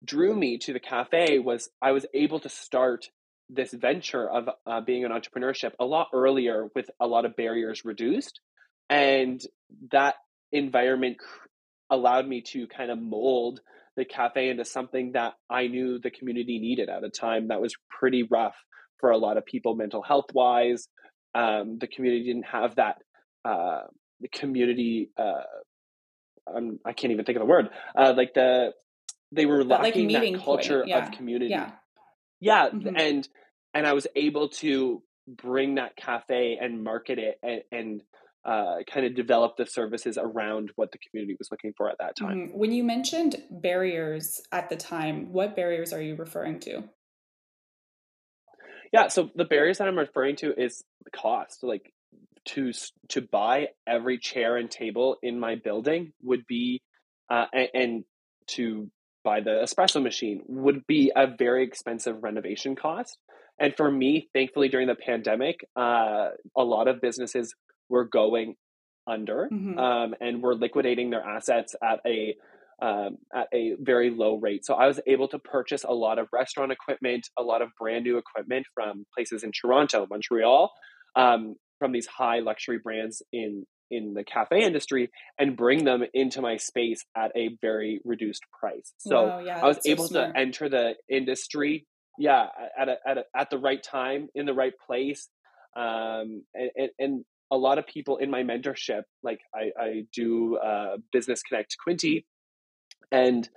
[0.04, 3.06] drew me to the cafe was I was able to start
[3.50, 7.84] this venture of uh, being an entrepreneurship a lot earlier with a lot of barriers
[7.84, 8.38] reduced
[8.88, 9.40] and
[9.90, 10.14] that
[10.52, 11.16] environment
[11.90, 13.60] allowed me to kind of mold
[13.96, 17.74] the cafe into something that i knew the community needed at a time that was
[17.98, 18.56] pretty rough
[19.00, 20.86] for a lot of people mental health wise
[21.34, 22.96] um, the community didn't have that
[23.44, 23.82] uh,
[24.20, 25.42] the community uh,
[26.54, 28.72] I'm, i can not even think of the word uh, like the
[29.32, 31.06] they were lacking like that culture yeah.
[31.06, 31.72] of community yeah
[32.40, 32.96] yeah mm-hmm.
[32.96, 33.28] and
[33.74, 38.02] and i was able to bring that cafe and market it and, and
[38.44, 42.16] uh, kind of develop the services around what the community was looking for at that
[42.16, 42.58] time mm-hmm.
[42.58, 46.84] when you mentioned barriers at the time what barriers are you referring to
[48.92, 51.92] yeah so the barriers that i'm referring to is the cost like
[52.46, 52.72] to
[53.08, 56.80] to buy every chair and table in my building would be
[57.30, 58.04] uh, and, and
[58.46, 58.90] to
[59.24, 63.18] buy the espresso machine would be a very expensive renovation cost.
[63.58, 67.54] And for me, thankfully, during the pandemic, uh, a lot of businesses
[67.88, 68.54] were going
[69.06, 69.78] under mm-hmm.
[69.78, 72.36] um, and were liquidating their assets at a
[72.80, 74.66] um, at a very low rate.
[74.66, 78.04] So I was able to purchase a lot of restaurant equipment, a lot of brand
[78.04, 80.70] new equipment from places in Toronto, Montreal,
[81.16, 86.40] um, from these high luxury brands in in the cafe industry and bring them into
[86.40, 88.92] my space at a very reduced price.
[88.98, 91.86] So wow, yeah, I was able so to enter the industry,
[92.18, 92.46] yeah,
[92.78, 95.28] at a, at a, at the right time in the right place,
[95.76, 100.56] um, and, and, and a lot of people in my mentorship, like I, I do
[100.56, 102.24] uh, Business Connect Quinte,
[103.12, 103.48] and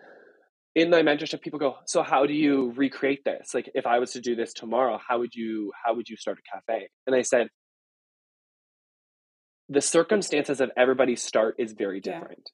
[0.75, 3.49] in my mentorship, people go, "So how do you recreate this?
[3.55, 6.37] Like, if I was to do this tomorrow, how would you how would you start
[6.37, 7.47] a cafe?" And I said,
[9.69, 12.49] the circumstances of everybody's start is very different.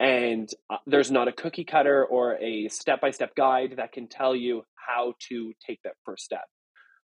[0.00, 0.06] Yeah.
[0.06, 4.08] And uh, there's not a cookie cutter or a step by step guide that can
[4.08, 6.44] tell you how to take that first step.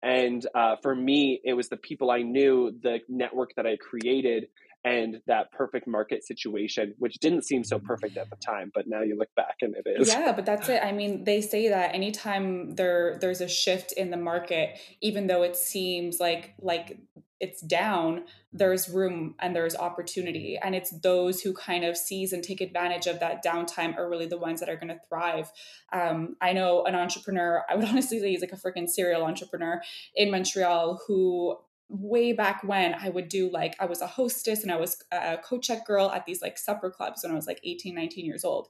[0.02, 4.48] And uh, for me, it was the people I knew, the network that I created,
[4.84, 9.00] and that perfect market situation, which didn't seem so perfect at the time, but now
[9.00, 10.08] you look back and it is.
[10.08, 10.82] Yeah, but that's it.
[10.84, 15.42] I mean, they say that anytime there there's a shift in the market, even though
[15.42, 16.98] it seems like like
[17.44, 20.58] it's down, there's room and there's opportunity.
[20.60, 24.24] And it's those who kind of seize and take advantage of that downtime are really
[24.24, 25.52] the ones that are going to thrive.
[25.92, 29.82] Um, I know an entrepreneur, I would honestly say he's like a freaking serial entrepreneur
[30.16, 31.58] in Montreal who
[31.90, 35.36] way back when I would do like I was a hostess and I was a
[35.36, 38.42] coach check girl at these like supper clubs when I was like 18, 19 years
[38.42, 38.68] old.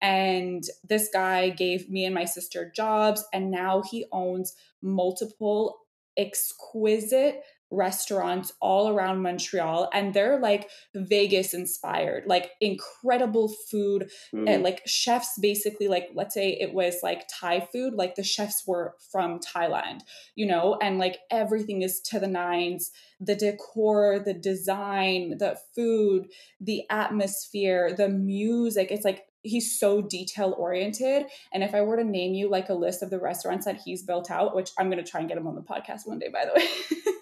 [0.00, 5.82] And this guy gave me and my sister jobs, and now he owns multiple
[6.16, 14.48] exquisite restaurants all around Montreal and they're like Vegas inspired, like incredible food mm.
[14.48, 18.64] and like chefs basically like let's say it was like Thai food, like the chefs
[18.66, 20.00] were from Thailand,
[20.36, 26.26] you know, and like everything is to the nines, the decor, the design, the food,
[26.60, 28.90] the atmosphere, the music.
[28.90, 32.74] It's like he's so detail oriented and if i were to name you like a
[32.74, 35.36] list of the restaurants that he's built out which i'm going to try and get
[35.36, 37.12] him on the podcast one day by the way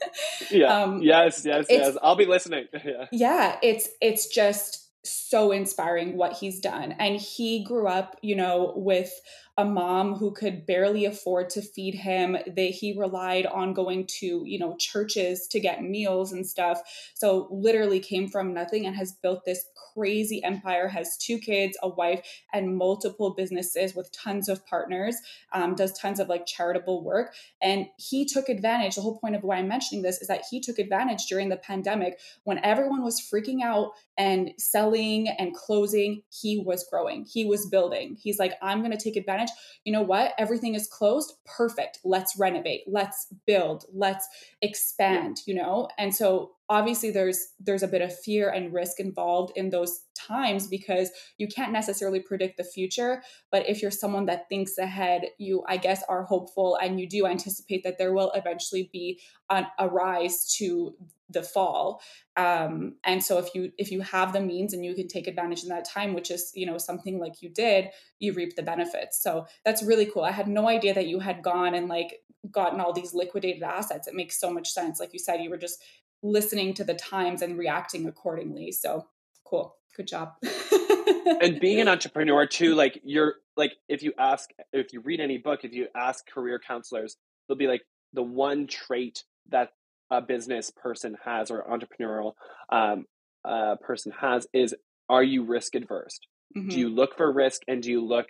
[0.50, 0.82] yeah.
[0.82, 1.96] Um, yes, yes, yes.
[2.02, 2.66] I'll be listening.
[2.84, 3.06] yeah.
[3.12, 6.92] Yeah, it's it's just so inspiring what he's done.
[6.98, 9.12] And he grew up, you know, with
[9.60, 12.32] a mom who could barely afford to feed him.
[12.32, 16.80] that he relied on going to, you know, churches to get meals and stuff.
[17.14, 21.88] So literally came from nothing and has built this crazy empire, has two kids, a
[21.88, 22.22] wife,
[22.54, 25.16] and multiple businesses with tons of partners,
[25.52, 27.34] um, does tons of like charitable work.
[27.60, 28.94] And he took advantage.
[28.94, 31.56] The whole point of why I'm mentioning this is that he took advantage during the
[31.56, 36.22] pandemic when everyone was freaking out and selling and closing.
[36.30, 38.16] He was growing, he was building.
[38.18, 39.49] He's like, I'm going to take advantage.
[39.84, 40.32] You know what?
[40.38, 41.32] Everything is closed.
[41.44, 42.00] Perfect.
[42.04, 42.82] Let's renovate.
[42.86, 43.84] Let's build.
[43.92, 44.26] Let's
[44.60, 45.88] expand, you know?
[45.98, 50.68] And so obviously there's there's a bit of fear and risk involved in those times
[50.68, 53.22] because you can't necessarily predict the future.
[53.50, 57.26] But if you're someone that thinks ahead you i guess are hopeful and you do
[57.26, 60.94] anticipate that there will eventually be an, a rise to
[61.28, 62.00] the fall.
[62.36, 65.64] Um, and so if you if you have the means and you can take advantage
[65.64, 67.88] in that time which is you know something like you did
[68.20, 69.20] you reap the benefits.
[69.20, 70.22] So that's really cool.
[70.22, 74.08] I had no idea that you had gone and like gotten all these liquidated assets.
[74.08, 75.00] It makes so much sense.
[75.00, 75.82] Like you said you were just
[76.22, 78.72] listening to the times and reacting accordingly.
[78.72, 79.06] So
[79.44, 79.76] cool.
[79.96, 80.34] Good job.
[81.40, 85.38] and being an entrepreneur too, like you're like if you ask if you read any
[85.38, 87.16] book, if you ask career counselors,
[87.48, 89.70] they'll be like the one trait that
[90.10, 92.32] a business person has or entrepreneurial
[92.70, 93.04] um,
[93.44, 94.74] uh, person has is
[95.08, 96.18] are you risk adverse?
[96.56, 96.68] Mm-hmm.
[96.68, 98.26] Do you look for risk and do you look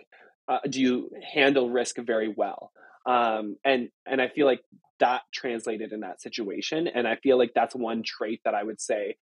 [0.48, 2.72] uh, do you handle risk very well?
[3.06, 4.60] Um, and and I feel like
[5.00, 8.80] that translated in that situation, and I feel like that's one trait that I would
[8.80, 9.16] say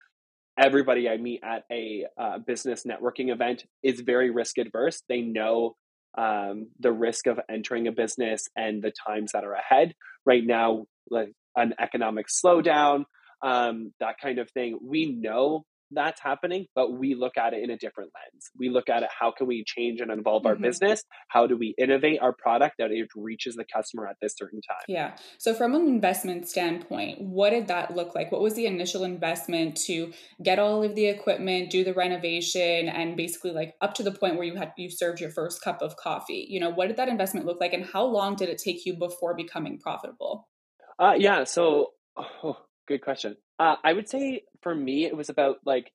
[0.59, 5.03] everybody I meet at a uh, business networking event is very risk adverse.
[5.09, 5.77] They know
[6.17, 9.95] um, the risk of entering a business and the times that are ahead.
[10.27, 13.05] Right now, like an economic slowdown,
[13.43, 14.79] um, that kind of thing.
[14.83, 18.51] We know that's happening, but we look at it in a different lens.
[18.59, 20.49] We look at it how can we change and evolve mm-hmm.
[20.49, 21.03] our business?
[21.29, 24.85] How do we innovate our product that it reaches the customer at this certain time?
[24.89, 25.17] Yeah.
[25.39, 28.31] So from an investment standpoint, what did that look like?
[28.31, 33.17] What was the initial investment to get all of the equipment, do the renovation and
[33.17, 35.97] basically like up to the point where you had you served your first cup of
[35.97, 36.47] coffee?
[36.49, 38.97] You know, what did that investment look like and how long did it take you
[38.97, 40.49] before becoming profitable?
[40.99, 43.37] Uh yeah, so oh, good question.
[43.59, 45.93] Uh, I would say for me, it was about like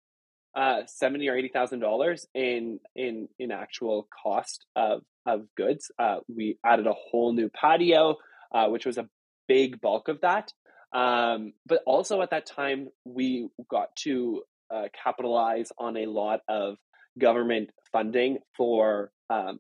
[0.55, 5.91] uh, seventy or eighty thousand dollars in in in actual cost of of goods.
[5.97, 8.17] Uh, we added a whole new patio,
[8.53, 9.09] uh, which was a
[9.47, 10.51] big bulk of that.
[10.93, 16.77] Um, but also at that time, we got to uh, capitalize on a lot of
[17.17, 19.59] government funding for um,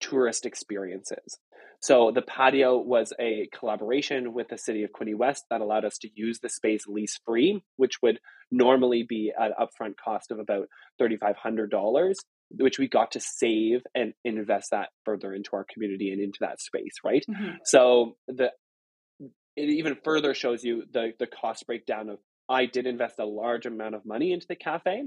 [0.00, 1.38] tourist experiences.
[1.82, 5.98] So the patio was a collaboration with the city of Quinte West that allowed us
[6.02, 8.20] to use the space lease free, which would
[8.52, 10.68] normally be an upfront cost of about
[11.00, 12.14] $3,500,
[12.50, 16.60] which we got to save and invest that further into our community and into that
[16.60, 17.24] space, right?
[17.28, 17.56] Mm-hmm.
[17.64, 18.50] So the
[19.54, 22.18] it even further shows you the the cost breakdown of
[22.48, 25.02] I did invest a large amount of money into the cafe,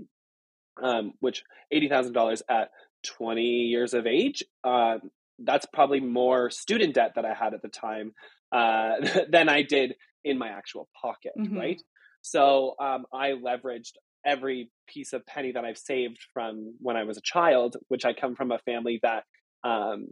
[0.83, 2.69] um, which eighty thousand dollars at
[3.03, 4.97] twenty years of age uh,
[5.39, 8.13] that's probably more student debt that I had at the time
[8.51, 8.93] uh,
[9.29, 11.57] than I did in my actual pocket, mm-hmm.
[11.57, 11.81] right?
[12.21, 13.93] So um, I leveraged
[14.25, 18.13] every piece of penny that I've saved from when I was a child, which I
[18.13, 19.23] come from a family that
[19.63, 20.07] um,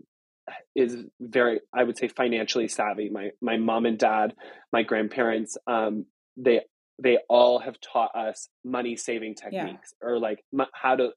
[0.76, 3.10] is very, I would say, financially savvy.
[3.10, 4.36] My my mom and dad,
[4.72, 6.06] my grandparents, um,
[6.38, 6.62] they
[7.02, 10.08] they all have taught us money saving techniques yeah.
[10.08, 11.10] or like how to.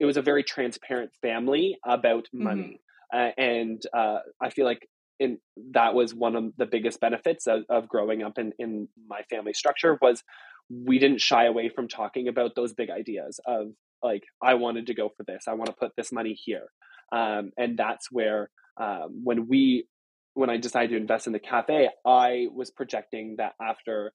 [0.00, 2.62] It was a very transparent family about money.
[2.62, 2.74] Mm-hmm
[3.14, 4.88] uh, and uh, I feel like
[5.18, 5.38] in
[5.72, 9.54] that was one of the biggest benefits of, of growing up in, in my family
[9.54, 10.22] structure was
[10.68, 13.68] we didn't shy away from talking about those big ideas of
[14.02, 16.66] like I wanted to go for this, I want to put this money here,
[17.12, 19.86] um, and that's where um, when we
[20.34, 24.12] when I decided to invest in the cafe, I was projecting that after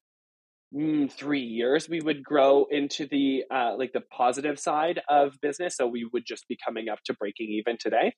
[0.76, 5.78] mm, three years we would grow into the uh, like the positive side of business,
[5.78, 8.14] so we would just be coming up to breaking even today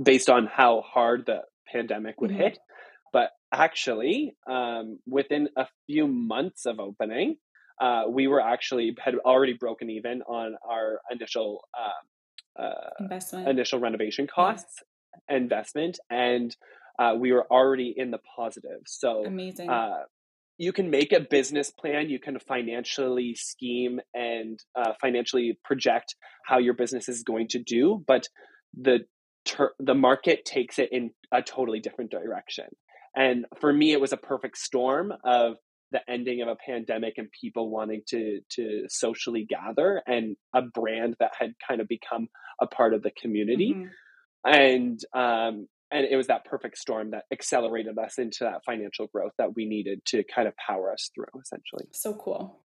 [0.00, 2.40] based on how hard the pandemic would mm-hmm.
[2.40, 2.58] hit.
[3.12, 7.36] But actually, um, within a few months of opening,
[7.80, 13.80] uh, we were actually had already broken even on our initial uh, uh, investment, initial
[13.80, 14.82] renovation costs,
[15.28, 15.36] yeah.
[15.36, 16.54] investment, and
[16.98, 18.82] uh, we were already in the positive.
[18.86, 19.70] So amazing.
[19.70, 20.04] Uh,
[20.58, 22.10] you can make a business plan.
[22.10, 28.04] You can financially scheme and uh, financially project how your business is going to do,
[28.06, 28.28] but
[28.78, 29.06] the
[29.50, 32.66] ter- the market takes it in a totally different direction.
[33.16, 35.56] And for me, it was a perfect storm of
[35.92, 41.16] the ending of a pandemic and people wanting to to socially gather and a brand
[41.18, 42.28] that had kind of become
[42.60, 43.74] a part of the community.
[43.74, 43.88] Mm-hmm.
[44.44, 49.32] And um, and it was that perfect storm that accelerated us into that financial growth
[49.38, 52.60] that we needed to kind of power us through essentially so cool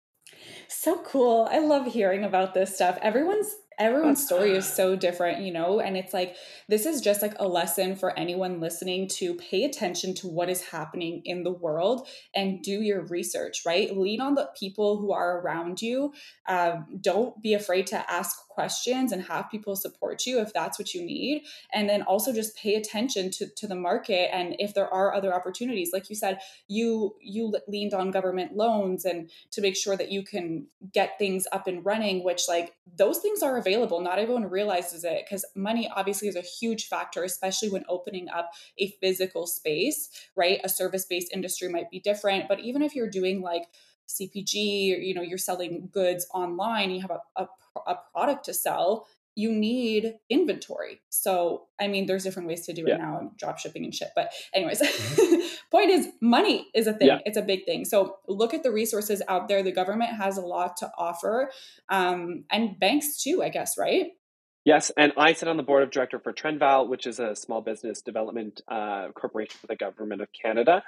[0.67, 5.51] so cool i love hearing about this stuff everyone's everyone's story is so different, you
[5.51, 6.35] know, and it's like
[6.67, 10.61] this is just like a lesson for anyone listening to pay attention to what is
[10.61, 13.95] happening in the world and do your research, right?
[13.95, 16.13] Lean on the people who are around you.
[16.47, 20.93] Um, don't be afraid to ask questions and have people support you if that's what
[20.93, 21.43] you need.
[21.73, 25.33] And then also just pay attention to, to the market and if there are other
[25.33, 25.91] opportunities.
[25.93, 30.23] Like you said you you leaned on government loans and to make sure that you
[30.23, 33.99] can get things up and running which like those things are available.
[33.99, 38.51] Not everyone realizes it because money obviously is a huge factor especially when opening up
[38.79, 40.59] a physical space right?
[40.63, 43.67] A service based industry might be different but even if you're doing like
[44.07, 47.47] CPG, or, you know, you're selling goods online, you have a, a,
[47.87, 51.01] a product to sell, you need inventory.
[51.09, 52.97] So, I mean, there's different ways to do it yeah.
[52.97, 54.09] now, drop shipping and shit.
[54.15, 54.81] But, anyways,
[55.71, 57.07] point is, money is a thing.
[57.07, 57.19] Yeah.
[57.25, 57.83] It's a big thing.
[57.83, 59.61] So, look at the resources out there.
[59.61, 61.51] The government has a lot to offer,
[61.89, 64.07] um, and banks too, I guess, right?
[64.65, 67.61] Yes, and I sit on the board of director for Trenval, which is a small
[67.61, 70.81] business development uh, corporation for the government of Canada.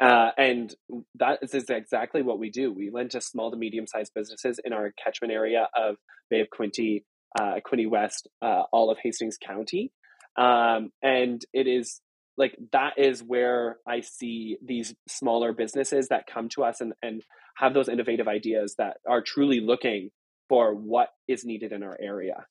[0.00, 0.74] Uh, and
[1.16, 2.72] that is exactly what we do.
[2.72, 5.96] We lend to small to medium sized businesses in our catchment area of
[6.30, 7.04] Bay of Quinte,
[7.38, 9.92] uh, Quinte West, uh, all of Hastings County.
[10.36, 12.00] Um, and it is
[12.36, 17.22] like that is where I see these smaller businesses that come to us and, and
[17.56, 20.10] have those innovative ideas that are truly looking
[20.48, 22.46] for what is needed in our area.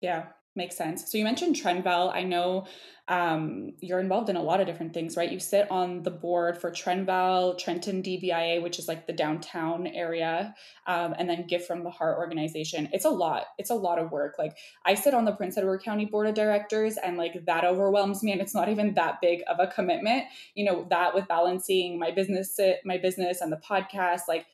[0.00, 0.24] Yeah,
[0.56, 1.12] Makes sense.
[1.12, 2.10] So you mentioned Trenval.
[2.14, 2.66] I know
[3.08, 5.30] um, you're involved in a lot of different things, right?
[5.30, 10.54] You sit on the board for Trenval, Trenton DVIA, which is like the downtown area,
[10.86, 12.88] um, and then Gift from the Heart organization.
[12.92, 13.44] It's a lot.
[13.58, 14.36] It's a lot of work.
[14.38, 18.22] Like I sit on the Prince Edward County Board of Directors, and like that overwhelms
[18.22, 20.24] me, and it's not even that big of a commitment.
[20.54, 24.46] You know that with balancing my business, my business, and the podcast, like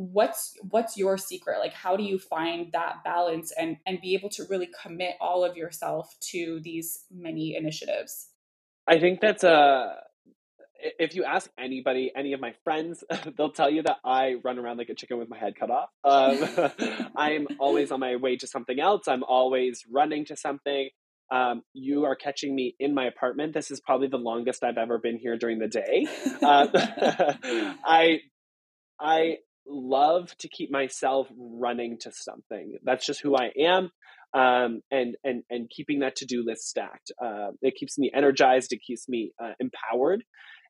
[0.00, 1.58] what's what's your secret?
[1.58, 5.44] Like how do you find that balance and and be able to really commit all
[5.44, 8.28] of yourself to these many initiatives?
[8.88, 9.96] I think that's a
[10.98, 13.04] if you ask anybody any of my friends
[13.36, 15.90] they'll tell you that i run around like a chicken with my head cut off.
[16.04, 19.06] Um, i'm always on my way to something else.
[19.06, 20.88] I'm always running to something.
[21.30, 23.52] Um, you are catching me in my apartment.
[23.52, 26.06] This is probably the longest I've ever been here during the day.
[26.42, 26.66] Uh,
[27.84, 28.20] I
[28.98, 29.36] I
[29.70, 32.78] love to keep myself running to something.
[32.82, 33.90] That's just who I am.
[34.32, 37.10] Um, and and and keeping that to do list stacked.
[37.20, 38.72] Uh, it keeps me energized.
[38.72, 40.22] It keeps me uh, empowered,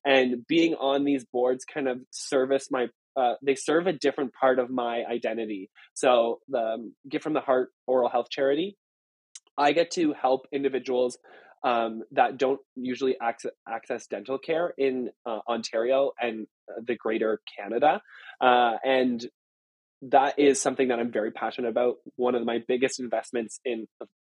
[0.04, 2.86] and being on these boards kind of service my.
[3.16, 5.68] Uh, they serve a different part of my identity.
[5.94, 8.78] So the um, Gift from the Heart oral health charity,
[9.58, 11.18] I get to help individuals
[11.62, 16.46] um, that don't usually access, access dental care in uh, Ontario and
[16.84, 18.00] the greater Canada.
[18.40, 19.26] Uh, and
[20.02, 21.96] that is something that I'm very passionate about.
[22.16, 23.86] One of my biggest investments in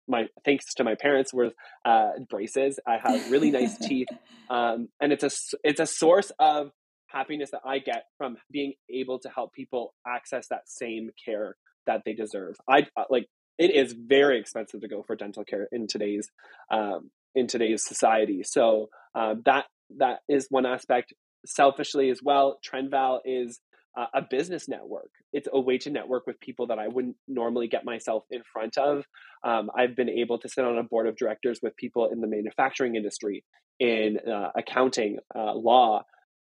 [0.09, 1.51] my thanks to my parents were
[1.85, 2.81] uh, braces.
[2.87, 4.09] I have really nice teeth,
[4.51, 5.31] um, and it's a
[5.63, 6.73] it's a source of
[7.07, 11.57] happiness that I get from being able to help people access that same care
[11.87, 12.57] that they deserve.
[12.69, 13.27] I uh, like
[13.59, 16.29] it is very expensive to go for dental care in today's
[16.71, 18.43] um, in today's society.
[18.43, 19.67] So uh, that
[19.99, 21.13] that is one aspect.
[21.47, 23.61] Selfishly as well, Trenval is
[23.97, 25.11] uh, a business network.
[25.33, 28.79] It's a way to network with people that I wouldn't normally get myself in front
[28.79, 29.05] of.
[29.45, 32.27] Um, I've been able to sit on a board of directors with people in the
[32.27, 33.45] manufacturing industry,
[33.79, 36.05] in uh, accounting, uh, law.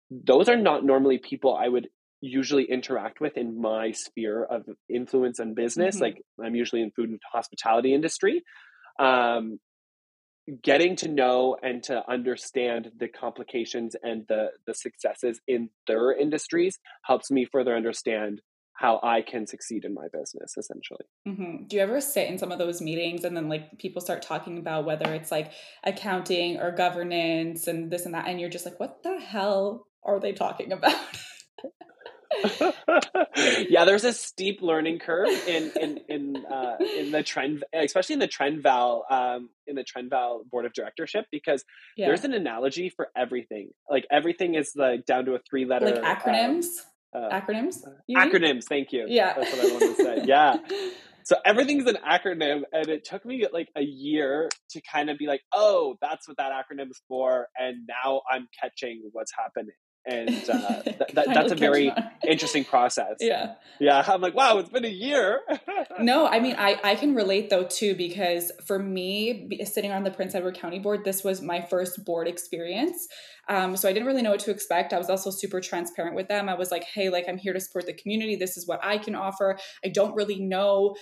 [0.09, 1.87] Those are not normally people I would
[2.21, 5.95] usually interact with in my sphere of influence and business.
[5.95, 6.03] Mm-hmm.
[6.03, 8.43] Like I'm usually in food and hospitality industry.
[8.99, 9.59] Um,
[10.63, 16.79] getting to know and to understand the complications and the the successes in their industries
[17.03, 18.41] helps me further understand
[18.73, 21.05] how I can succeed in my business essentially.
[21.27, 21.65] Mm-hmm.
[21.67, 24.59] Do you ever sit in some of those meetings and then like people start talking
[24.59, 25.51] about whether it's like
[25.83, 30.19] accounting or governance and this and that and you're just like what the hell are
[30.19, 30.95] they talking about?
[33.69, 38.19] yeah, there's a steep learning curve in in in uh, in the trend, especially in
[38.19, 41.63] the Trenval um, in the Trenval board of directorship, because
[41.95, 42.07] yeah.
[42.07, 43.69] there's an analogy for everything.
[43.89, 46.65] Like everything is like down to a three letter like acronyms.
[47.15, 47.83] Uh, uh, acronyms.
[48.09, 48.65] Acronyms.
[48.65, 49.05] Thank you.
[49.07, 50.23] Yeah, that's what I wanted to say.
[50.25, 50.57] Yeah.
[51.23, 55.27] So everything's an acronym, and it took me like a year to kind of be
[55.27, 59.75] like, "Oh, that's what that acronym is for," and now I'm catching what's happening
[60.07, 61.91] and uh, th- th- that's a very
[62.27, 63.17] interesting process.
[63.19, 64.03] Yeah, yeah.
[64.07, 65.41] I'm like, wow, it's been a year.
[65.99, 70.11] no, I mean, I I can relate though too because for me, sitting on the
[70.11, 73.07] Prince Edward County Board, this was my first board experience.
[73.49, 74.93] Um, so I didn't really know what to expect.
[74.93, 76.49] I was also super transparent with them.
[76.49, 78.35] I was like, hey, like I'm here to support the community.
[78.35, 79.57] This is what I can offer.
[79.85, 80.95] I don't really know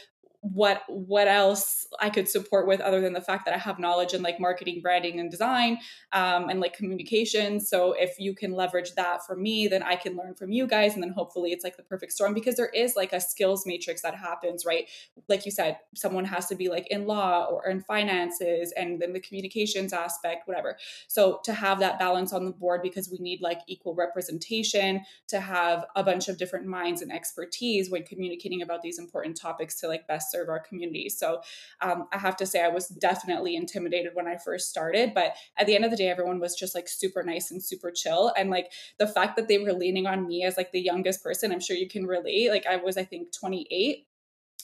[0.53, 4.13] what what else I could support with other than the fact that I have knowledge
[4.13, 5.79] in like marketing, branding, and design,
[6.11, 7.59] um, and like communication.
[7.59, 10.93] So if you can leverage that for me, then I can learn from you guys,
[10.93, 14.01] and then hopefully it's like the perfect storm because there is like a skills matrix
[14.03, 14.87] that happens, right?
[15.27, 19.13] Like you said, someone has to be like in law or in finances, and then
[19.13, 20.77] the communications aspect, whatever.
[21.07, 25.39] So to have that balance on the board because we need like equal representation to
[25.39, 29.87] have a bunch of different minds and expertise when communicating about these important topics to
[29.87, 31.09] like best serve our community.
[31.09, 31.41] So
[31.81, 35.67] um, I have to say, I was definitely intimidated when I first started, but at
[35.67, 38.33] the end of the day, everyone was just like super nice and super chill.
[38.37, 41.51] And like the fact that they were leaning on me as like the youngest person,
[41.51, 42.49] I'm sure you can relate.
[42.49, 44.07] Like I was, I think, 28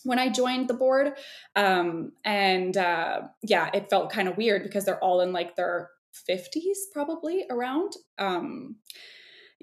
[0.04, 1.14] when I joined the board.
[1.56, 5.90] Um, and uh, yeah, it felt kind of weird because they're all in like their
[6.30, 7.94] 50s, probably around.
[8.18, 8.78] Um,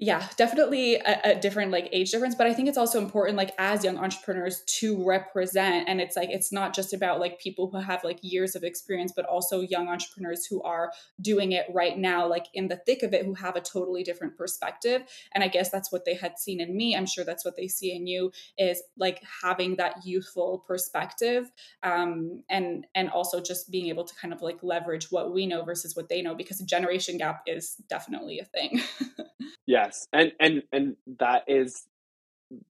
[0.01, 3.53] yeah definitely a, a, different like age difference but i think it's also important like
[3.57, 7.77] as young entrepreneurs to represent and it's like it's not just about like people who
[7.79, 12.25] have like years of experience but also young entrepreneurs who are doing it right now
[12.25, 15.69] like in the thick of it who have a totally different perspective and i guess
[15.69, 18.31] that's what they had seen in me i'm sure that's what they see in you
[18.57, 21.51] is like having that youthful perspective
[21.83, 25.63] um and and also just being able to kind of like leverage what we know
[25.63, 28.81] versus what they know because a generation gap is definitely a thing
[29.69, 31.85] Yes, and and and that is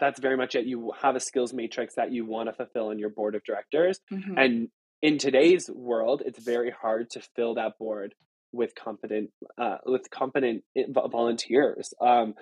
[0.02, 0.66] that's very much it.
[0.66, 4.02] You have a skills matrix that you want to fulfill in your board of directors,
[4.12, 4.38] mm-hmm.
[4.38, 4.68] and
[5.02, 8.16] in today's world, it's very hard to fill that board
[8.52, 10.66] with competent uh, with competent
[11.10, 11.93] volunteers.
[12.02, 12.34] Um,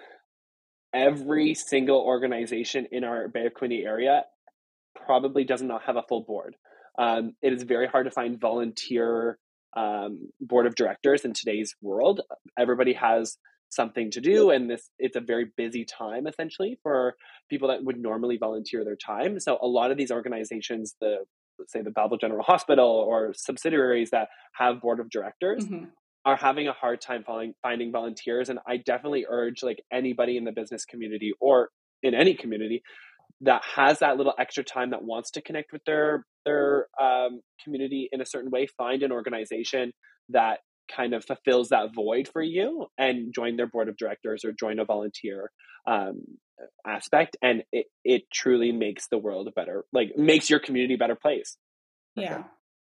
[0.91, 4.23] every single organization in our Bay of Quinte area
[5.05, 6.55] probably does not have a full board.
[6.97, 9.37] Um, it is very hard to find volunteer
[9.75, 12.21] um, board of directors in today's world.
[12.57, 13.37] Everybody has
[13.69, 17.15] something to do and this it's a very busy time essentially for
[17.49, 21.17] people that would normally volunteer their time so a lot of these organizations the
[21.67, 25.85] say the Belleville General Hospital or subsidiaries that have board of directors mm-hmm.
[26.25, 30.43] are having a hard time finding, finding volunteers and I definitely urge like anybody in
[30.43, 31.69] the business community or
[32.03, 32.83] in any community
[33.41, 38.09] that has that little extra time that wants to connect with their their um, community
[38.11, 39.91] in a certain way find an organization
[40.29, 44.51] that kind of fulfills that void for you and join their board of directors or
[44.51, 45.51] join a volunteer
[45.87, 46.23] um,
[46.85, 50.97] aspect and it, it truly makes the world a better like makes your community a
[50.97, 51.57] better place
[52.15, 52.43] yeah.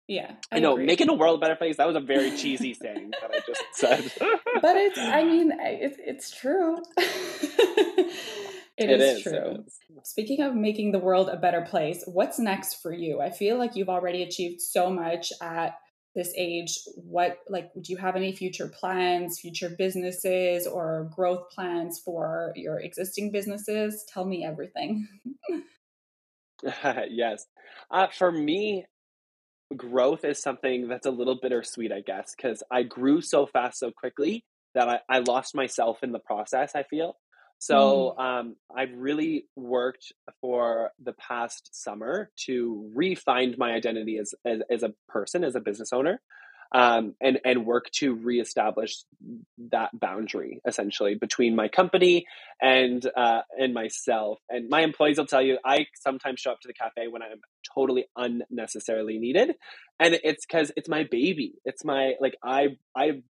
[0.09, 0.86] Yeah i, I know agree.
[0.86, 3.62] making the world a better place that was a very cheesy saying that i just
[3.72, 4.12] said.
[4.61, 6.78] But it's i mean it's, it's true.
[8.80, 9.32] It, it is, is, true.
[9.34, 9.78] it is.
[10.05, 13.20] speaking of making the world a better place what's next for you?
[13.20, 15.74] I feel like you've already achieved so much at
[16.15, 22.01] this age what like do you have any future plans future businesses or growth plans
[22.05, 24.05] for your existing businesses?
[24.13, 25.07] Tell me everything.
[27.09, 27.47] Yes.
[27.91, 28.85] Uh, for me
[29.77, 33.91] growth is something that's a little bittersweet i guess because i grew so fast so
[33.93, 34.45] quickly
[34.75, 37.17] that I, I lost myself in the process i feel
[37.61, 38.23] so mm.
[38.23, 44.83] um, I've really worked for the past summer to re-find my identity as, as, as
[44.83, 46.23] a person, as a business owner,
[46.73, 49.03] um, and and work to reestablish
[49.73, 52.27] that boundary essentially between my company
[52.63, 54.39] and uh, and myself.
[54.49, 57.41] And my employees will tell you I sometimes show up to the cafe when I'm
[57.75, 59.55] totally unnecessarily needed,
[59.99, 61.55] and it's because it's my baby.
[61.65, 63.23] It's my like I I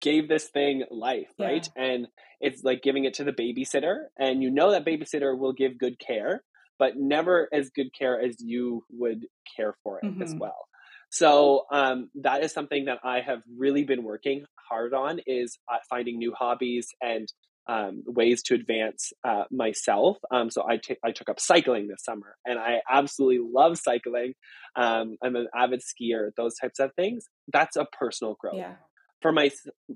[0.00, 1.68] gave this thing life, right?
[1.76, 2.08] And
[2.40, 5.98] it's like giving it to the babysitter, and you know that babysitter will give good
[5.98, 6.42] care,
[6.78, 9.26] but never as good care as you would
[9.56, 10.22] care for it mm-hmm.
[10.22, 10.68] as well.
[11.10, 15.78] So um, that is something that I have really been working hard on is uh,
[15.88, 17.26] finding new hobbies and
[17.66, 20.18] um, ways to advance uh, myself.
[20.30, 24.34] Um, so I, t- I took up cycling this summer, and I absolutely love cycling.
[24.76, 27.26] Um, I'm an avid skier, those types of things.
[27.52, 28.56] That's a personal growth.
[28.56, 28.74] Yeah
[29.20, 29.50] for my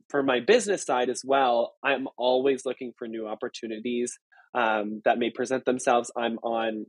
[0.08, 4.18] for my business side as well i'm always looking for new opportunities
[4.54, 6.10] um, that may present themselves.
[6.14, 6.84] I'm on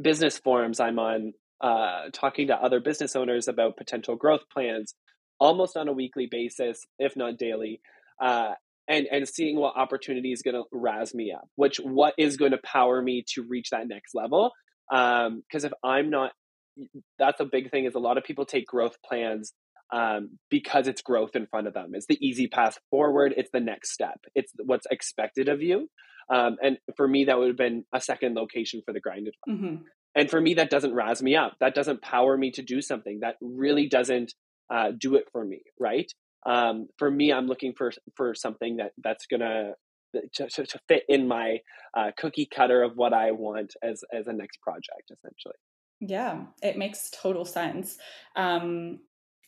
[0.00, 4.94] business forums i'm on uh, talking to other business owners about potential growth plans
[5.38, 7.80] almost on a weekly basis if not daily
[8.22, 8.52] uh,
[8.88, 12.50] and and seeing what opportunity is going to razz me up which what is going
[12.50, 14.50] to power me to reach that next level
[14.90, 16.32] because um, if i'm not
[17.18, 19.52] that's a big thing is a lot of people take growth plans
[19.92, 21.90] um, because it's growth in front of them.
[21.94, 23.34] It's the easy path forward.
[23.36, 24.20] It's the next step.
[24.34, 25.88] It's what's expected of you.
[26.32, 29.34] Um, and for me, that would have been a second location for the grinded.
[29.48, 29.76] Mm-hmm.
[30.16, 31.56] And for me, that doesn't razz me up.
[31.60, 33.20] That doesn't power me to do something.
[33.20, 34.32] That really doesn't
[34.72, 36.10] uh, do it for me, right?
[36.46, 39.74] Um, for me, I'm looking for for something that that's gonna
[40.34, 41.58] to, to, to fit in my
[41.96, 45.54] uh, cookie cutter of what I want as as a next project, essentially.
[46.00, 47.98] Yeah, it makes total sense.
[48.36, 49.00] Um,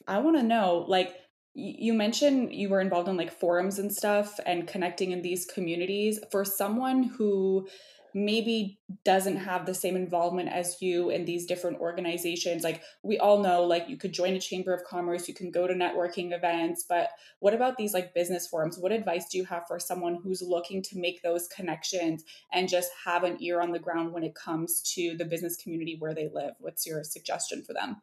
[0.07, 1.14] I want to know like
[1.55, 6.20] you mentioned you were involved in like forums and stuff and connecting in these communities.
[6.30, 7.66] For someone who
[8.14, 13.42] maybe doesn't have the same involvement as you in these different organizations like we all
[13.42, 16.86] know like you could join a chamber of commerce you can go to networking events
[16.88, 18.78] but what about these like business forums?
[18.78, 22.90] What advice do you have for someone who's looking to make those connections and just
[23.05, 26.28] have an ear on the ground when it comes to the business community where they
[26.32, 26.55] live?
[26.59, 28.03] What's your suggestion for them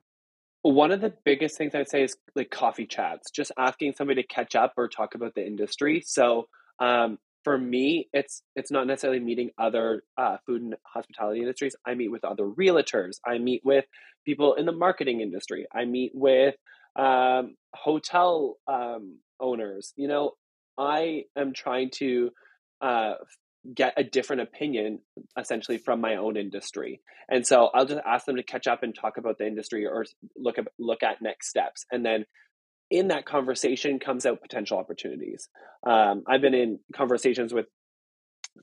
[0.71, 4.27] one of the biggest things I'd say is like coffee chats, just asking somebody to
[4.27, 6.01] catch up or talk about the industry.
[6.05, 6.47] So,
[6.79, 11.75] um, for me, it's it's not necessarily meeting other uh, food and hospitality industries.
[11.85, 13.19] I meet with other realtors.
[13.23, 13.85] I meet with
[14.25, 15.67] people in the marketing industry.
[15.71, 16.55] I meet with
[16.95, 19.93] um, hotel um, owners.
[19.95, 20.31] You know,
[20.79, 22.31] I am trying to
[22.81, 23.13] uh,
[23.73, 24.99] get a different opinion
[25.37, 27.01] essentially from my own industry.
[27.29, 30.05] And so I'll just ask them to catch up and talk about the industry or
[30.37, 31.85] look at look at next steps.
[31.91, 32.25] And then
[32.91, 35.49] in that conversation comes out potential opportunities.
[35.85, 37.65] Um, I've been in conversations with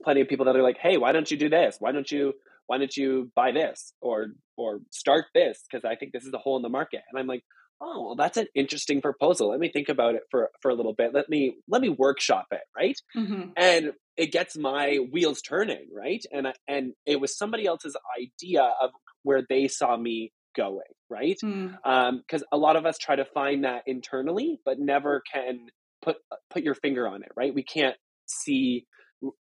[0.03, 1.77] plenty of people that are like, "Hey, why don't you do this?
[1.79, 2.33] Why don't you
[2.67, 6.37] why don't you buy this or or start this because I think this is a
[6.37, 7.43] hole in the market." And I'm like,
[7.83, 9.49] "Oh, well, that's an interesting proposal.
[9.49, 11.13] Let me think about it for for a little bit.
[11.13, 13.49] Let me let me workshop it, right?" Mm-hmm.
[13.57, 16.23] And it gets my wheels turning, right?
[16.31, 18.91] And I, and it was somebody else's idea of
[19.23, 21.37] where they saw me going, right?
[21.41, 21.75] Because mm.
[21.83, 25.67] um, a lot of us try to find that internally, but never can
[26.03, 26.17] put
[26.51, 27.53] put your finger on it, right?
[27.53, 27.95] We can't
[28.27, 28.85] see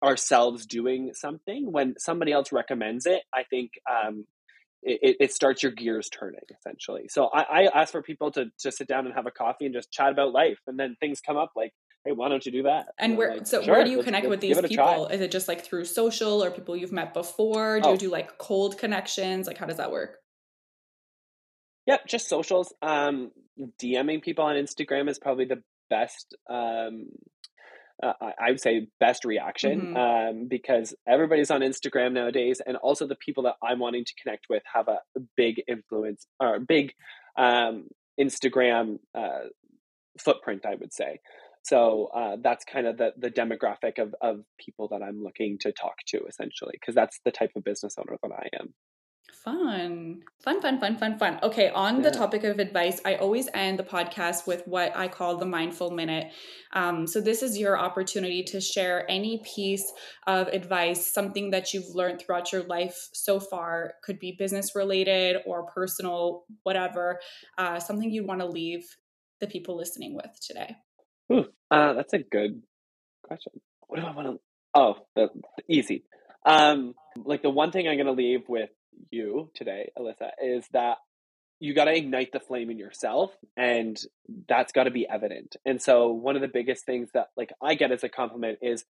[0.02, 3.22] ourselves doing something when somebody else recommends it.
[3.34, 4.26] I think um,
[4.82, 7.08] it, it, starts your gears turning essentially.
[7.08, 9.74] So I, I ask for people to to sit down and have a coffee and
[9.74, 11.72] just chat about life, and then things come up like,
[12.04, 12.86] hey, why don't you do that?
[12.98, 15.06] And where like, so sure, where do you connect with these people?
[15.08, 17.80] Is it just like through social or people you've met before?
[17.80, 17.92] Do oh.
[17.92, 19.46] you do like cold connections?
[19.46, 20.18] Like how does that work?
[21.86, 22.72] Yep, just socials.
[22.80, 23.30] Um,
[23.80, 26.36] DMing people on Instagram is probably the best.
[26.48, 27.08] Um,
[28.02, 29.96] uh, I would say best reaction mm-hmm.
[29.96, 34.46] um, because everybody's on Instagram nowadays, and also the people that I'm wanting to connect
[34.50, 34.98] with have a
[35.36, 36.94] big influence or big
[37.36, 37.88] um,
[38.20, 39.48] Instagram uh,
[40.18, 40.66] footprint.
[40.66, 41.20] I would say.
[41.64, 45.70] So uh, that's kind of the, the demographic of, of people that I'm looking to
[45.70, 48.74] talk to essentially, because that's the type of business owner that I am.
[49.32, 50.22] Fun.
[50.44, 51.38] Fun, fun, fun, fun, fun.
[51.42, 52.02] Okay, on yeah.
[52.02, 55.90] the topic of advice, I always end the podcast with what I call the mindful
[55.90, 56.32] minute.
[56.74, 59.90] Um, so, this is your opportunity to share any piece
[60.26, 65.38] of advice, something that you've learned throughout your life so far, could be business related
[65.46, 67.18] or personal, whatever,
[67.56, 68.84] uh, something you'd want to leave
[69.40, 70.76] the people listening with today.
[71.32, 72.62] Ooh, uh, that's a good
[73.22, 73.52] question.
[73.88, 74.40] What do I want to?
[74.74, 76.04] Oh, the, the easy.
[76.44, 78.70] Um, like the one thing I'm going to leave with
[79.10, 80.98] you today, Alyssa, is that
[81.60, 83.96] you got to ignite the flame in yourself and
[84.48, 85.54] that's got to be evident.
[85.64, 88.84] And so one of the biggest things that like I get as a compliment is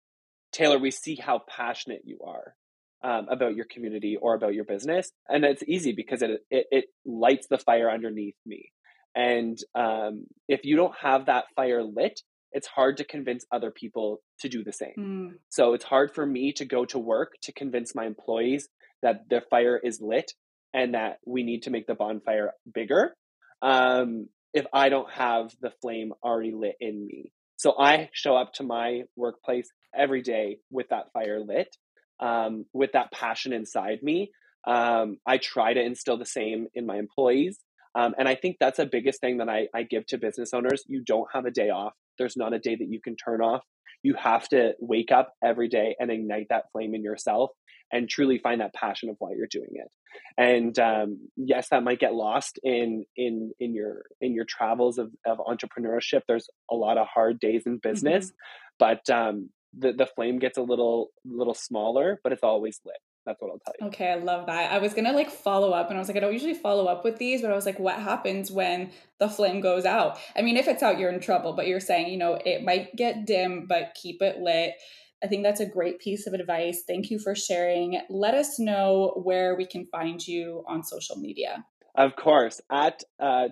[0.52, 2.54] Taylor, we see how passionate you are
[3.02, 5.10] um, about your community or about your business.
[5.28, 8.70] And it's easy because it, it, it lights the fire underneath me.
[9.14, 12.20] And um, if you don't have that fire lit,
[12.52, 14.94] it's hard to convince other people to do the same.
[14.98, 15.38] Mm.
[15.48, 18.68] So it's hard for me to go to work to convince my employees
[19.02, 20.32] that the fire is lit
[20.72, 23.14] and that we need to make the bonfire bigger
[23.62, 27.32] um, if I don't have the flame already lit in me.
[27.56, 31.76] So I show up to my workplace every day with that fire lit,
[32.18, 34.30] um, with that passion inside me.
[34.66, 37.58] Um, I try to instill the same in my employees.
[37.94, 40.84] Um, and I think that's the biggest thing that I, I give to business owners.
[40.86, 41.92] You don't have a day off.
[42.18, 43.62] There's not a day that you can turn off.
[44.02, 47.50] You have to wake up every day and ignite that flame in yourself
[47.92, 49.88] and truly find that passion of why you're doing it.
[50.36, 55.10] And um, yes, that might get lost in in in your in your travels of,
[55.26, 56.22] of entrepreneurship.
[56.26, 58.34] There's a lot of hard days in business, mm-hmm.
[58.78, 62.96] but um, the the flame gets a little little smaller, but it's always lit.
[63.26, 63.86] That's what I'll tell you.
[63.88, 64.72] Okay, I love that.
[64.72, 67.04] I was gonna like follow up, and I was like, I don't usually follow up
[67.04, 70.18] with these, but I was like, what happens when the flame goes out?
[70.34, 71.52] I mean, if it's out, you're in trouble.
[71.52, 74.74] But you're saying, you know, it might get dim, but keep it lit.
[75.22, 76.82] I think that's a great piece of advice.
[76.86, 78.00] Thank you for sharing.
[78.08, 81.64] Let us know where we can find you on social media.
[81.94, 83.48] Of course, at uh,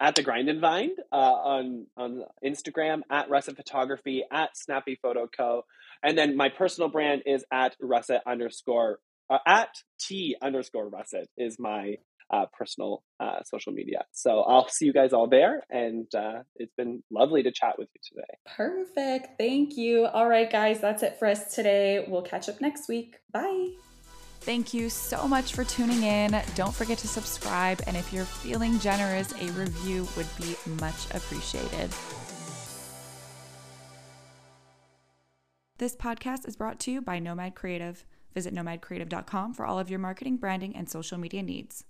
[0.00, 5.28] at the Grind and Vine uh, on on Instagram, at Russett Photography, at Snappie Photo
[5.28, 5.64] Co,
[6.02, 8.98] and then my personal brand is at Russett underscore
[9.30, 11.96] uh, at T underscore Russett is my
[12.32, 14.04] uh, personal uh, social media.
[14.12, 15.62] So I'll see you guys all there.
[15.70, 18.34] And uh, it's been lovely to chat with you today.
[18.56, 19.38] Perfect.
[19.38, 20.06] Thank you.
[20.06, 22.04] All right, guys, that's it for us today.
[22.06, 23.16] We'll catch up next week.
[23.32, 23.70] Bye.
[24.42, 26.40] Thank you so much for tuning in.
[26.54, 27.82] Don't forget to subscribe.
[27.86, 31.90] And if you're feeling generous, a review would be much appreciated.
[35.76, 38.04] This podcast is brought to you by Nomad Creative.
[38.34, 41.84] Visit nomadcreative.com for all of your marketing, branding, and social media needs.